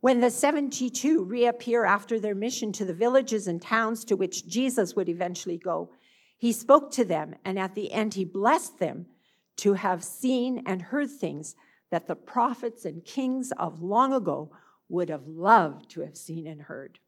When 0.00 0.20
the 0.20 0.30
72 0.30 1.24
reappear 1.24 1.84
after 1.84 2.20
their 2.20 2.34
mission 2.34 2.72
to 2.72 2.84
the 2.84 2.94
villages 2.94 3.48
and 3.48 3.60
towns 3.60 4.04
to 4.04 4.16
which 4.16 4.46
Jesus 4.46 4.94
would 4.94 5.08
eventually 5.08 5.58
go, 5.58 5.90
he 6.36 6.52
spoke 6.52 6.92
to 6.92 7.04
them, 7.04 7.34
and 7.44 7.58
at 7.58 7.74
the 7.74 7.90
end, 7.90 8.14
he 8.14 8.24
blessed 8.24 8.78
them 8.78 9.06
to 9.56 9.74
have 9.74 10.04
seen 10.04 10.62
and 10.66 10.80
heard 10.80 11.10
things 11.10 11.56
that 11.90 12.06
the 12.06 12.14
prophets 12.14 12.84
and 12.84 13.04
kings 13.04 13.52
of 13.58 13.82
long 13.82 14.12
ago 14.12 14.52
would 14.88 15.08
have 15.08 15.26
loved 15.26 15.90
to 15.90 16.02
have 16.02 16.16
seen 16.16 16.46
and 16.46 16.62
heard. 16.62 17.00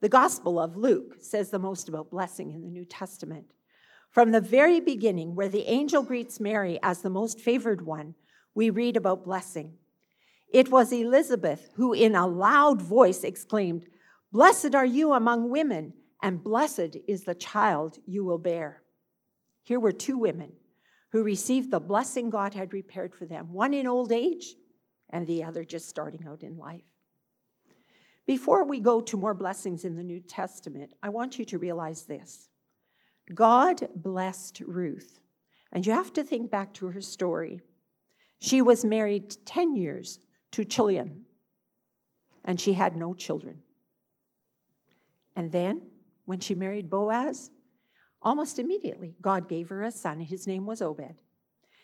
The 0.00 0.08
Gospel 0.08 0.58
of 0.58 0.76
Luke 0.76 1.16
says 1.20 1.50
the 1.50 1.58
most 1.60 1.88
about 1.88 2.10
blessing 2.10 2.50
in 2.50 2.62
the 2.62 2.68
New 2.68 2.84
Testament. 2.84 3.52
From 4.10 4.32
the 4.32 4.40
very 4.40 4.80
beginning, 4.80 5.36
where 5.36 5.48
the 5.48 5.68
angel 5.68 6.02
greets 6.02 6.40
Mary 6.40 6.80
as 6.82 7.02
the 7.02 7.10
most 7.10 7.40
favored 7.40 7.86
one, 7.86 8.14
we 8.54 8.70
read 8.70 8.96
about 8.96 9.24
blessing. 9.24 9.74
It 10.52 10.70
was 10.70 10.92
Elizabeth 10.92 11.70
who, 11.74 11.92
in 11.92 12.14
a 12.14 12.26
loud 12.26 12.80
voice, 12.80 13.24
exclaimed, 13.24 13.86
Blessed 14.32 14.74
are 14.74 14.86
you 14.86 15.12
among 15.12 15.50
women, 15.50 15.92
and 16.22 16.42
blessed 16.42 16.96
is 17.06 17.24
the 17.24 17.34
child 17.34 17.98
you 18.06 18.24
will 18.24 18.38
bear. 18.38 18.82
Here 19.62 19.80
were 19.80 19.92
two 19.92 20.18
women 20.18 20.52
who 21.10 21.22
received 21.22 21.70
the 21.70 21.80
blessing 21.80 22.30
God 22.30 22.54
had 22.54 22.70
prepared 22.70 23.14
for 23.14 23.26
them, 23.26 23.52
one 23.52 23.74
in 23.74 23.86
old 23.86 24.12
age 24.12 24.54
and 25.10 25.26
the 25.26 25.44
other 25.44 25.64
just 25.64 25.88
starting 25.88 26.26
out 26.26 26.42
in 26.42 26.56
life. 26.56 26.84
Before 28.26 28.64
we 28.64 28.80
go 28.80 29.00
to 29.00 29.16
more 29.16 29.34
blessings 29.34 29.84
in 29.84 29.96
the 29.96 30.02
New 30.02 30.20
Testament, 30.20 30.92
I 31.02 31.10
want 31.10 31.38
you 31.38 31.44
to 31.46 31.58
realize 31.58 32.02
this 32.02 32.48
God 33.34 33.88
blessed 33.94 34.60
Ruth. 34.60 35.20
And 35.72 35.86
you 35.86 35.92
have 35.92 36.12
to 36.14 36.24
think 36.24 36.50
back 36.50 36.72
to 36.74 36.86
her 36.86 37.00
story. 37.00 37.60
She 38.40 38.62
was 38.62 38.84
married 38.84 39.36
10 39.46 39.76
years 39.76 40.20
to 40.56 40.64
Chilion, 40.64 41.24
and 42.44 42.60
she 42.60 42.74
had 42.74 42.96
no 42.96 43.14
children. 43.14 43.62
And 45.34 45.50
then, 45.52 45.82
when 46.26 46.40
she 46.40 46.54
married 46.54 46.90
Boaz, 46.90 47.50
Almost 48.26 48.58
immediately, 48.58 49.14
God 49.22 49.48
gave 49.48 49.68
her 49.68 49.84
a 49.84 49.92
son. 49.92 50.18
His 50.18 50.48
name 50.48 50.66
was 50.66 50.82
Obed. 50.82 51.14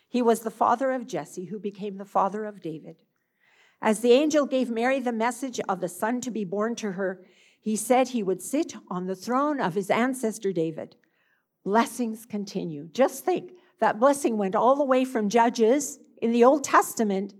He 0.08 0.22
was 0.22 0.40
the 0.40 0.50
father 0.50 0.90
of 0.90 1.06
Jesse, 1.06 1.44
who 1.44 1.60
became 1.60 1.98
the 1.98 2.04
father 2.04 2.44
of 2.44 2.60
David. 2.60 2.96
As 3.80 4.00
the 4.00 4.10
angel 4.10 4.46
gave 4.46 4.68
Mary 4.68 4.98
the 4.98 5.12
message 5.12 5.60
of 5.68 5.80
the 5.80 5.88
son 5.88 6.20
to 6.20 6.32
be 6.32 6.44
born 6.44 6.74
to 6.76 6.92
her, 6.92 7.24
he 7.60 7.76
said 7.76 8.08
he 8.08 8.24
would 8.24 8.42
sit 8.42 8.74
on 8.88 9.06
the 9.06 9.14
throne 9.14 9.60
of 9.60 9.74
his 9.74 9.88
ancestor 9.88 10.52
David. 10.52 10.96
Blessings 11.64 12.26
continue. 12.26 12.88
Just 12.92 13.24
think 13.24 13.52
that 13.78 14.00
blessing 14.00 14.36
went 14.36 14.56
all 14.56 14.74
the 14.74 14.84
way 14.84 15.04
from 15.04 15.28
Judges 15.28 16.00
in 16.20 16.32
the 16.32 16.42
Old 16.42 16.64
Testament 16.64 17.34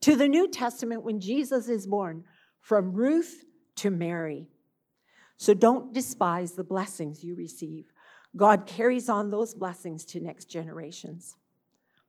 to 0.00 0.16
the 0.16 0.28
New 0.28 0.48
Testament 0.48 1.02
when 1.02 1.20
Jesus 1.20 1.68
is 1.68 1.86
born, 1.86 2.24
from 2.60 2.92
Ruth 2.92 3.44
to 3.76 3.90
Mary. 3.90 4.48
So 5.36 5.54
don't 5.54 5.94
despise 5.94 6.52
the 6.52 6.64
blessings 6.64 7.24
you 7.24 7.34
receive. 7.34 7.92
God 8.36 8.66
carries 8.66 9.08
on 9.08 9.30
those 9.30 9.54
blessings 9.54 10.04
to 10.06 10.20
next 10.20 10.46
generations. 10.46 11.36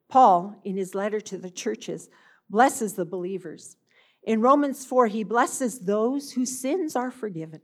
Paul, 0.09 0.55
in 0.63 0.75
his 0.75 0.95
letter 0.95 1.21
to 1.21 1.37
the 1.37 1.51
churches, 1.51 2.09
blesses 2.49 2.93
the 2.93 3.05
believers. 3.05 3.77
In 4.23 4.41
Romans 4.41 4.85
4, 4.85 5.07
he 5.07 5.23
blesses 5.23 5.79
those 5.79 6.31
whose 6.31 6.59
sins 6.59 6.95
are 6.95 7.11
forgiven. 7.11 7.61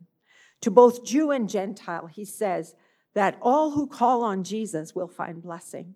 To 0.61 0.71
both 0.71 1.03
Jew 1.03 1.31
and 1.31 1.49
Gentile, 1.49 2.07
he 2.07 2.23
says 2.23 2.75
that 3.13 3.37
all 3.41 3.71
who 3.71 3.87
call 3.87 4.23
on 4.23 4.43
Jesus 4.43 4.95
will 4.95 5.07
find 5.07 5.41
blessing. 5.41 5.95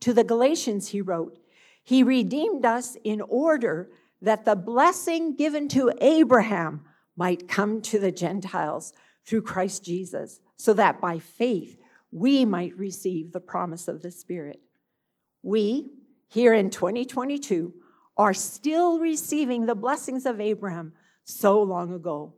To 0.00 0.12
the 0.12 0.24
Galatians, 0.24 0.88
he 0.88 1.00
wrote, 1.00 1.38
He 1.86 2.02
redeemed 2.02 2.66
us 2.66 2.96
in 3.04 3.20
order 3.20 3.88
that 4.20 4.44
the 4.44 4.56
blessing 4.56 5.36
given 5.36 5.68
to 5.68 5.92
Abraham 6.00 6.84
might 7.16 7.46
come 7.46 7.80
to 7.82 8.00
the 8.00 8.10
Gentiles 8.10 8.92
through 9.24 9.42
Christ 9.42 9.84
Jesus, 9.84 10.40
so 10.56 10.72
that 10.72 11.00
by 11.00 11.20
faith 11.20 11.78
we 12.10 12.44
might 12.44 12.76
receive 12.76 13.30
the 13.30 13.40
promise 13.40 13.86
of 13.86 14.02
the 14.02 14.10
Spirit. 14.10 14.60
We, 15.44 15.92
here 16.28 16.52
in 16.52 16.70
2022 16.70 17.72
are 18.16 18.34
still 18.34 18.98
receiving 18.98 19.66
the 19.66 19.76
blessings 19.76 20.26
of 20.26 20.40
Abraham 20.40 20.92
so 21.22 21.62
long 21.62 21.92
ago. 21.92 22.34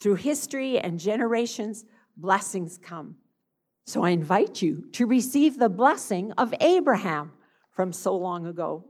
Through 0.00 0.14
history 0.14 0.78
and 0.78 0.98
generations, 0.98 1.84
blessings 2.16 2.78
come. 2.78 3.16
So 3.84 4.02
I 4.02 4.10
invite 4.10 4.62
you 4.62 4.86
to 4.92 5.04
receive 5.04 5.58
the 5.58 5.68
blessing 5.68 6.32
of 6.38 6.54
Abraham 6.60 7.32
from 7.78 7.92
so 7.92 8.16
long 8.16 8.44
ago. 8.44 8.82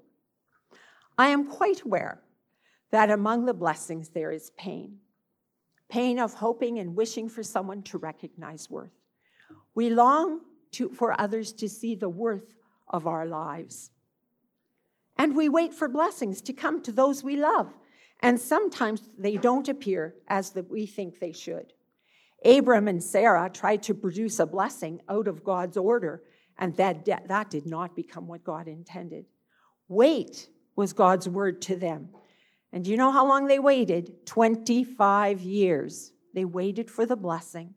I 1.18 1.28
am 1.28 1.46
quite 1.46 1.82
aware 1.82 2.22
that 2.90 3.10
among 3.10 3.44
the 3.44 3.52
blessings 3.52 4.08
there 4.08 4.32
is 4.32 4.48
pain 4.56 4.96
pain 5.90 6.18
of 6.18 6.32
hoping 6.32 6.78
and 6.78 6.96
wishing 6.96 7.28
for 7.28 7.42
someone 7.42 7.82
to 7.82 7.98
recognize 7.98 8.70
worth. 8.70 8.96
We 9.74 9.90
long 9.90 10.40
to, 10.72 10.88
for 10.88 11.20
others 11.20 11.52
to 11.54 11.68
see 11.68 11.96
the 11.96 12.08
worth 12.08 12.56
of 12.88 13.06
our 13.06 13.26
lives. 13.26 13.90
And 15.18 15.36
we 15.36 15.50
wait 15.50 15.74
for 15.74 15.88
blessings 15.88 16.40
to 16.42 16.54
come 16.54 16.80
to 16.82 16.92
those 16.92 17.22
we 17.22 17.36
love. 17.36 17.74
And 18.20 18.40
sometimes 18.40 19.02
they 19.18 19.36
don't 19.36 19.68
appear 19.68 20.14
as 20.28 20.50
that 20.52 20.70
we 20.70 20.86
think 20.86 21.20
they 21.20 21.32
should. 21.32 21.74
Abram 22.42 22.88
and 22.88 23.02
Sarah 23.02 23.50
tried 23.50 23.82
to 23.82 23.94
produce 23.94 24.38
a 24.38 24.46
blessing 24.46 25.02
out 25.10 25.28
of 25.28 25.44
God's 25.44 25.76
order, 25.76 26.22
and 26.58 26.76
that, 26.76 27.04
that 27.28 27.50
did 27.50 27.66
not 27.66 27.94
become 27.94 28.26
what 28.26 28.44
God 28.44 28.68
intended. 28.68 29.26
Wait 29.88 30.48
was 30.76 30.92
God's 30.92 31.28
word 31.28 31.62
to 31.62 31.76
them. 31.76 32.10
And 32.72 32.86
you 32.86 32.96
know 32.96 33.10
how 33.10 33.26
long 33.26 33.46
they 33.46 33.58
waited? 33.58 34.26
25 34.26 35.40
years. 35.40 36.12
They 36.34 36.44
waited 36.44 36.90
for 36.90 37.06
the 37.06 37.16
blessing. 37.16 37.74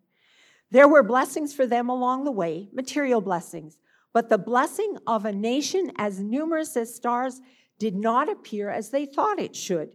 There 0.72 0.88
were 0.88 1.04
blessings 1.04 1.54
for 1.54 1.66
them 1.66 1.90
along 1.90 2.24
the 2.24 2.32
way, 2.32 2.70
material 2.74 3.22
blessings, 3.22 3.78
but 4.14 4.30
the 4.30 4.38
blessing 4.38 4.98
of 5.08 5.26
a 5.26 5.32
nation 5.32 5.92
as 5.98 6.20
numerous 6.20 6.76
as 6.78 6.94
stars 6.94 7.42
did 7.80 7.96
not 7.96 8.30
appear 8.30 8.70
as 8.70 8.90
they 8.90 9.06
thought 9.06 9.40
it 9.40 9.56
should. 9.56 9.90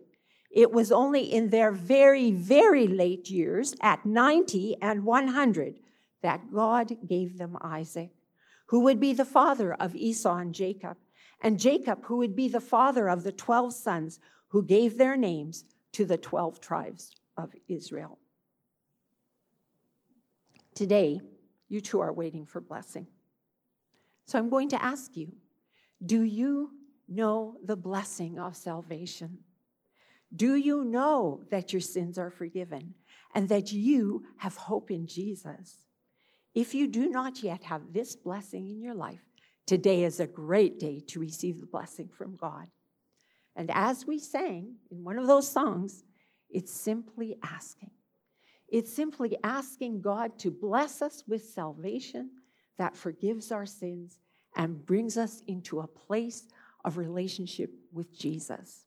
It 0.50 0.72
was 0.72 0.90
only 0.90 1.22
in 1.32 1.50
their 1.50 1.70
very, 1.70 2.30
very 2.30 2.86
late 2.86 3.30
years, 3.30 3.74
at 3.82 4.06
90 4.06 4.76
and 4.80 5.04
100, 5.04 5.78
that 6.22 6.52
God 6.52 6.96
gave 7.06 7.36
them 7.38 7.58
Isaac, 7.60 8.10
who 8.66 8.80
would 8.80 9.00
be 9.00 9.12
the 9.12 9.24
father 9.24 9.74
of 9.74 9.94
Esau 9.94 10.36
and 10.36 10.54
Jacob, 10.54 10.96
and 11.40 11.58
Jacob, 11.58 12.04
who 12.04 12.16
would 12.18 12.34
be 12.34 12.48
the 12.48 12.60
father 12.60 13.08
of 13.08 13.22
the 13.22 13.32
12 13.32 13.72
sons 13.72 14.20
who 14.48 14.62
gave 14.62 14.96
their 14.96 15.16
names 15.16 15.64
to 15.92 16.04
the 16.04 16.16
12 16.16 16.60
tribes 16.60 17.10
of 17.36 17.54
Israel. 17.68 18.18
Today, 20.74 21.20
you 21.68 21.80
too 21.80 22.00
are 22.00 22.12
waiting 22.12 22.46
for 22.46 22.60
blessing. 22.60 23.06
So 24.26 24.38
I'm 24.38 24.50
going 24.50 24.68
to 24.70 24.82
ask 24.82 25.16
you 25.16 25.32
do 26.04 26.22
you 26.22 26.70
know 27.08 27.56
the 27.64 27.76
blessing 27.76 28.38
of 28.38 28.56
salvation? 28.56 29.38
Do 30.34 30.56
you 30.56 30.84
know 30.84 31.44
that 31.50 31.72
your 31.72 31.80
sins 31.80 32.18
are 32.18 32.30
forgiven 32.30 32.94
and 33.34 33.48
that 33.48 33.72
you 33.72 34.24
have 34.38 34.56
hope 34.56 34.90
in 34.90 35.06
Jesus? 35.06 35.85
If 36.56 36.74
you 36.74 36.88
do 36.88 37.10
not 37.10 37.42
yet 37.42 37.64
have 37.64 37.92
this 37.92 38.16
blessing 38.16 38.66
in 38.66 38.80
your 38.80 38.94
life, 38.94 39.20
today 39.66 40.04
is 40.04 40.20
a 40.20 40.26
great 40.26 40.80
day 40.80 41.02
to 41.08 41.20
receive 41.20 41.60
the 41.60 41.66
blessing 41.66 42.08
from 42.08 42.34
God. 42.34 42.66
And 43.54 43.70
as 43.70 44.06
we 44.06 44.18
sang 44.18 44.76
in 44.90 45.04
one 45.04 45.18
of 45.18 45.26
those 45.26 45.46
songs, 45.46 46.02
it's 46.48 46.72
simply 46.72 47.36
asking. 47.42 47.90
It's 48.68 48.90
simply 48.90 49.36
asking 49.44 50.00
God 50.00 50.38
to 50.38 50.50
bless 50.50 51.02
us 51.02 51.24
with 51.28 51.44
salvation 51.44 52.30
that 52.78 52.96
forgives 52.96 53.52
our 53.52 53.66
sins 53.66 54.18
and 54.56 54.84
brings 54.86 55.18
us 55.18 55.42
into 55.46 55.80
a 55.80 55.86
place 55.86 56.48
of 56.86 56.96
relationship 56.96 57.70
with 57.92 58.18
Jesus. 58.18 58.86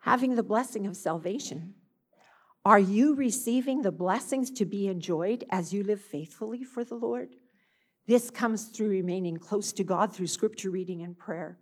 Having 0.00 0.34
the 0.34 0.42
blessing 0.42 0.84
of 0.88 0.96
salvation, 0.96 1.74
are 2.64 2.78
you 2.78 3.14
receiving 3.14 3.82
the 3.82 3.92
blessings 3.92 4.50
to 4.52 4.64
be 4.64 4.88
enjoyed 4.88 5.44
as 5.50 5.72
you 5.74 5.82
live 5.82 6.00
faithfully 6.00 6.64
for 6.64 6.82
the 6.82 6.94
Lord? 6.94 7.36
This 8.06 8.30
comes 8.30 8.64
through 8.64 8.88
remaining 8.88 9.36
close 9.36 9.72
to 9.74 9.84
God 9.84 10.14
through 10.14 10.28
scripture 10.28 10.70
reading 10.70 11.02
and 11.02 11.18
prayer. 11.18 11.58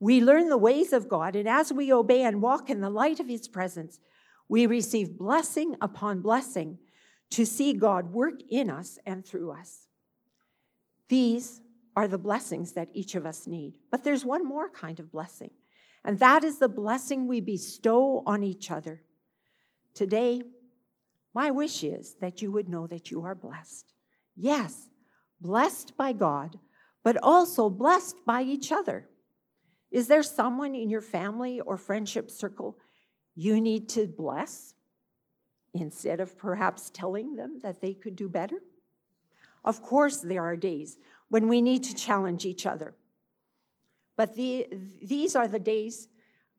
We 0.00 0.22
learn 0.22 0.48
the 0.48 0.58
ways 0.58 0.92
of 0.92 1.08
God, 1.08 1.36
and 1.36 1.48
as 1.48 1.72
we 1.72 1.92
obey 1.92 2.22
and 2.22 2.42
walk 2.42 2.70
in 2.70 2.80
the 2.80 2.90
light 2.90 3.20
of 3.20 3.28
His 3.28 3.48
presence, 3.48 3.98
we 4.48 4.66
receive 4.66 5.18
blessing 5.18 5.76
upon 5.80 6.20
blessing 6.20 6.78
to 7.30 7.44
see 7.44 7.72
God 7.72 8.12
work 8.12 8.40
in 8.50 8.70
us 8.70 8.98
and 9.04 9.26
through 9.26 9.52
us. 9.52 9.88
These 11.08 11.60
are 11.94 12.08
the 12.08 12.18
blessings 12.18 12.72
that 12.72 12.90
each 12.92 13.14
of 13.14 13.24
us 13.24 13.46
need. 13.46 13.74
But 13.90 14.04
there's 14.04 14.24
one 14.24 14.46
more 14.46 14.68
kind 14.68 15.00
of 15.00 15.12
blessing, 15.12 15.50
and 16.04 16.18
that 16.18 16.44
is 16.44 16.58
the 16.58 16.68
blessing 16.68 17.26
we 17.26 17.40
bestow 17.40 18.22
on 18.26 18.42
each 18.42 18.70
other. 18.70 19.02
Today, 19.96 20.42
my 21.34 21.50
wish 21.50 21.82
is 21.82 22.16
that 22.20 22.42
you 22.42 22.52
would 22.52 22.68
know 22.68 22.86
that 22.86 23.10
you 23.10 23.24
are 23.24 23.34
blessed. 23.34 23.94
Yes, 24.36 24.90
blessed 25.40 25.96
by 25.96 26.12
God, 26.12 26.58
but 27.02 27.16
also 27.22 27.70
blessed 27.70 28.16
by 28.26 28.42
each 28.42 28.70
other. 28.70 29.08
Is 29.90 30.06
there 30.06 30.22
someone 30.22 30.74
in 30.74 30.90
your 30.90 31.00
family 31.00 31.60
or 31.60 31.78
friendship 31.78 32.30
circle 32.30 32.76
you 33.34 33.58
need 33.58 33.88
to 33.90 34.06
bless 34.06 34.74
instead 35.72 36.20
of 36.20 36.36
perhaps 36.36 36.90
telling 36.90 37.34
them 37.34 37.60
that 37.62 37.80
they 37.80 37.94
could 37.94 38.16
do 38.16 38.28
better? 38.28 38.58
Of 39.64 39.80
course, 39.80 40.18
there 40.18 40.44
are 40.44 40.56
days 40.56 40.98
when 41.30 41.48
we 41.48 41.62
need 41.62 41.84
to 41.84 41.94
challenge 41.94 42.44
each 42.44 42.66
other. 42.66 42.94
But 44.14 44.34
the, 44.36 44.66
these 45.02 45.34
are 45.34 45.48
the 45.48 45.58
days 45.58 46.08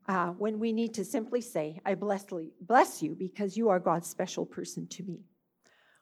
uh, 0.08 0.30
when 0.30 0.60
we 0.60 0.72
need 0.72 0.94
to 0.94 1.04
simply 1.04 1.42
say, 1.42 1.80
I 1.86 1.96
bless, 1.96 2.26
bless 2.62 3.02
you 3.04 3.16
because 3.16 3.58
you 3.58 3.70
are 3.70 3.80
God's 3.80 4.08
special 4.08 4.46
person 4.46 4.88
to 4.88 5.04
me. 5.04 5.20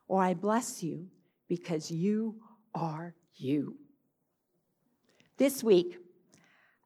Or 0.08 0.22
I 0.22 0.34
bless 0.34 0.84
you 0.84 1.08
because 1.48 1.90
you 1.90 2.36
are 2.74 3.16
you. 3.36 3.78
This 5.38 5.64
week, 5.64 5.98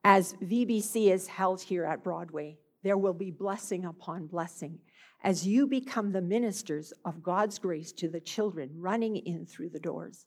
as 0.04 0.34
VBC 0.42 1.12
is 1.12 1.28
held 1.28 1.62
here 1.62 1.84
at 1.84 2.04
Broadway, 2.04 2.58
there 2.84 2.98
will 2.98 3.14
be 3.14 3.32
blessing 3.32 3.86
upon 3.86 4.28
blessing 4.28 4.80
as 5.22 5.46
you 5.46 5.68
become 5.68 6.12
the 6.12 6.22
ministers 6.22 6.94
of 7.04 7.22
God's 7.22 7.60
grace 7.60 7.92
to 7.94 8.08
the 8.08 8.22
children 8.22 8.70
running 8.78 9.18
in 9.18 9.46
through 9.46 9.70
the 9.70 9.80
doors. 9.80 10.26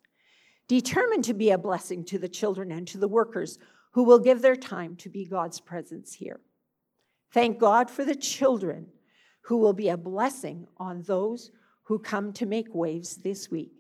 Determined 0.69 1.25
to 1.25 1.35
be 1.35 1.51
a 1.51 1.59
blessing 1.59 2.05
to 2.05 2.19
the 2.19 2.29
children 2.29 2.71
and 2.71 2.87
to 2.89 2.99
the 2.99 3.09
workers 3.09 3.59
who 3.93 4.05
will 4.05 4.19
give 4.19 4.43
their 4.43 4.57
time 4.57 4.97
to 4.97 5.09
be 5.09 5.25
God's 5.25 5.61
presence 5.61 6.13
here. 6.13 6.41
Thank 7.33 7.59
God 7.59 7.91
for 7.91 8.05
the 8.05 8.15
children 8.15 8.87
who 9.43 9.59
will 9.59 9.73
be 9.73 9.89
a 9.89 9.97
blessing 9.97 10.67
on 10.77 11.03
those 11.03 11.51
who 11.85 11.99
come 11.99 12.33
to 12.35 12.47
make 12.47 12.75
waves 12.75 13.17
this 13.17 13.51
week. 13.51 13.73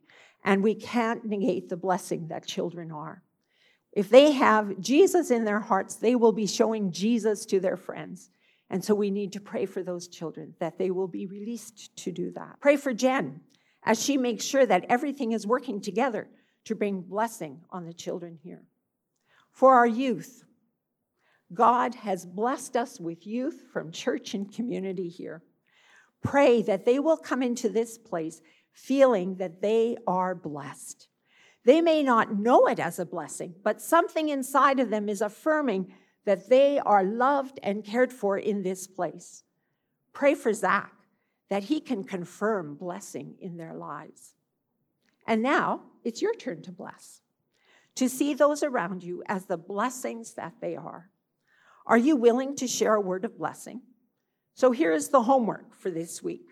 And 0.44 0.62
we 0.62 0.74
can't 0.74 1.24
negate 1.24 1.68
the 1.68 1.76
blessing 1.76 2.28
that 2.28 2.46
children 2.46 2.90
are. 2.90 3.22
If 3.92 4.08
they 4.08 4.32
have 4.32 4.80
Jesus 4.80 5.30
in 5.30 5.44
their 5.44 5.60
hearts, 5.60 5.96
they 5.96 6.16
will 6.16 6.32
be 6.32 6.46
showing 6.46 6.90
Jesus 6.90 7.44
to 7.46 7.60
their 7.60 7.76
friends. 7.76 8.30
And 8.70 8.82
so 8.82 8.94
we 8.94 9.10
need 9.10 9.32
to 9.34 9.40
pray 9.40 9.66
for 9.66 9.82
those 9.82 10.08
children 10.08 10.54
that 10.58 10.78
they 10.78 10.90
will 10.90 11.06
be 11.06 11.26
released 11.26 11.94
to 11.98 12.10
do 12.10 12.32
that. 12.32 12.58
Pray 12.60 12.76
for 12.76 12.94
Jen 12.94 13.40
as 13.84 14.02
she 14.02 14.16
makes 14.16 14.44
sure 14.44 14.64
that 14.64 14.86
everything 14.88 15.32
is 15.32 15.46
working 15.46 15.80
together 15.80 16.28
to 16.64 16.74
bring 16.74 17.02
blessing 17.02 17.60
on 17.70 17.84
the 17.84 17.92
children 17.92 18.38
here. 18.42 18.62
For 19.52 19.74
our 19.74 19.86
youth, 19.86 20.44
God 21.52 21.94
has 21.96 22.24
blessed 22.24 22.76
us 22.76 22.98
with 23.00 23.26
youth 23.26 23.62
from 23.72 23.92
church 23.92 24.34
and 24.34 24.52
community 24.52 25.08
here. 25.08 25.42
Pray 26.22 26.62
that 26.62 26.84
they 26.84 26.98
will 26.98 27.16
come 27.16 27.42
into 27.42 27.68
this 27.68 27.98
place 27.98 28.40
feeling 28.72 29.36
that 29.36 29.60
they 29.60 29.96
are 30.06 30.34
blessed. 30.34 31.08
They 31.64 31.80
may 31.80 32.02
not 32.02 32.34
know 32.36 32.66
it 32.66 32.78
as 32.78 32.98
a 32.98 33.06
blessing, 33.06 33.54
but 33.62 33.80
something 33.80 34.28
inside 34.28 34.80
of 34.80 34.90
them 34.90 35.08
is 35.08 35.20
affirming 35.20 35.94
that 36.24 36.48
they 36.48 36.78
are 36.78 37.04
loved 37.04 37.58
and 37.62 37.84
cared 37.84 38.12
for 38.12 38.38
in 38.38 38.62
this 38.62 38.86
place. 38.86 39.42
Pray 40.12 40.34
for 40.34 40.52
Zach 40.52 40.92
that 41.50 41.64
he 41.64 41.80
can 41.80 42.04
confirm 42.04 42.76
blessing 42.76 43.34
in 43.40 43.56
their 43.56 43.74
lives. 43.74 44.34
And 45.26 45.42
now 45.42 45.82
it's 46.04 46.22
your 46.22 46.34
turn 46.34 46.62
to 46.62 46.72
bless, 46.72 47.20
to 47.96 48.08
see 48.08 48.34
those 48.34 48.62
around 48.62 49.04
you 49.04 49.22
as 49.26 49.46
the 49.46 49.58
blessings 49.58 50.34
that 50.34 50.54
they 50.60 50.76
are. 50.76 51.10
Are 51.87 51.99
you 51.99 52.16
willing 52.16 52.57
to 52.57 52.66
share 52.66 52.95
a 52.95 53.01
word 53.01 53.25
of 53.25 53.38
blessing? 53.38 53.83
So 54.55 54.71
here 54.71 54.92
is 54.92 55.09
the 55.09 55.23
homework 55.23 55.75
for 55.75 55.90
this 55.90 56.23
week. 56.23 56.51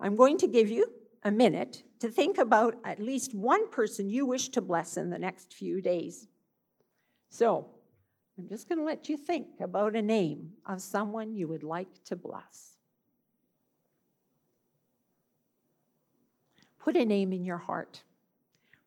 I'm 0.00 0.16
going 0.16 0.38
to 0.38 0.48
give 0.48 0.68
you 0.68 0.86
a 1.22 1.30
minute 1.30 1.84
to 2.00 2.08
think 2.08 2.38
about 2.38 2.74
at 2.84 3.00
least 3.00 3.34
one 3.34 3.70
person 3.70 4.10
you 4.10 4.26
wish 4.26 4.48
to 4.50 4.60
bless 4.60 4.96
in 4.96 5.10
the 5.10 5.18
next 5.18 5.54
few 5.54 5.80
days. 5.80 6.26
So, 7.30 7.68
I'm 8.38 8.48
just 8.48 8.68
going 8.68 8.78
to 8.78 8.84
let 8.84 9.08
you 9.08 9.16
think 9.16 9.46
about 9.60 9.94
a 9.94 10.02
name 10.02 10.52
of 10.66 10.80
someone 10.80 11.34
you 11.34 11.46
would 11.48 11.62
like 11.62 12.02
to 12.06 12.16
bless. 12.16 12.76
Put 16.78 16.96
a 16.96 17.04
name 17.04 17.32
in 17.32 17.44
your 17.44 17.58
heart. 17.58 18.02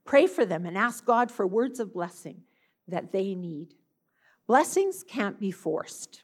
Pray 0.03 0.27
for 0.27 0.45
them 0.45 0.65
and 0.65 0.77
ask 0.77 1.05
God 1.05 1.31
for 1.31 1.47
words 1.47 1.79
of 1.79 1.93
blessing 1.93 2.41
that 2.87 3.11
they 3.11 3.33
need. 3.33 3.75
Blessings 4.47 5.03
can't 5.03 5.39
be 5.39 5.51
forced. 5.51 6.23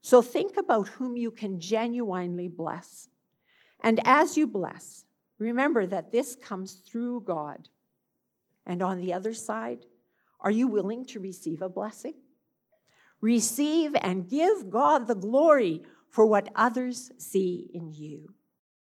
So 0.00 0.22
think 0.22 0.56
about 0.56 0.88
whom 0.88 1.16
you 1.16 1.32
can 1.32 1.58
genuinely 1.58 2.46
bless. 2.48 3.08
And 3.80 4.00
as 4.04 4.36
you 4.36 4.46
bless, 4.46 5.04
remember 5.38 5.84
that 5.86 6.12
this 6.12 6.36
comes 6.36 6.74
through 6.74 7.22
God. 7.22 7.68
And 8.64 8.82
on 8.82 9.00
the 9.00 9.12
other 9.12 9.34
side, 9.34 9.84
are 10.40 10.50
you 10.50 10.68
willing 10.68 11.04
to 11.06 11.20
receive 11.20 11.60
a 11.60 11.68
blessing? 11.68 12.14
Receive 13.20 13.96
and 14.00 14.28
give 14.28 14.70
God 14.70 15.08
the 15.08 15.14
glory 15.16 15.82
for 16.08 16.24
what 16.24 16.50
others 16.54 17.10
see 17.18 17.68
in 17.74 17.92
you. 17.92 18.35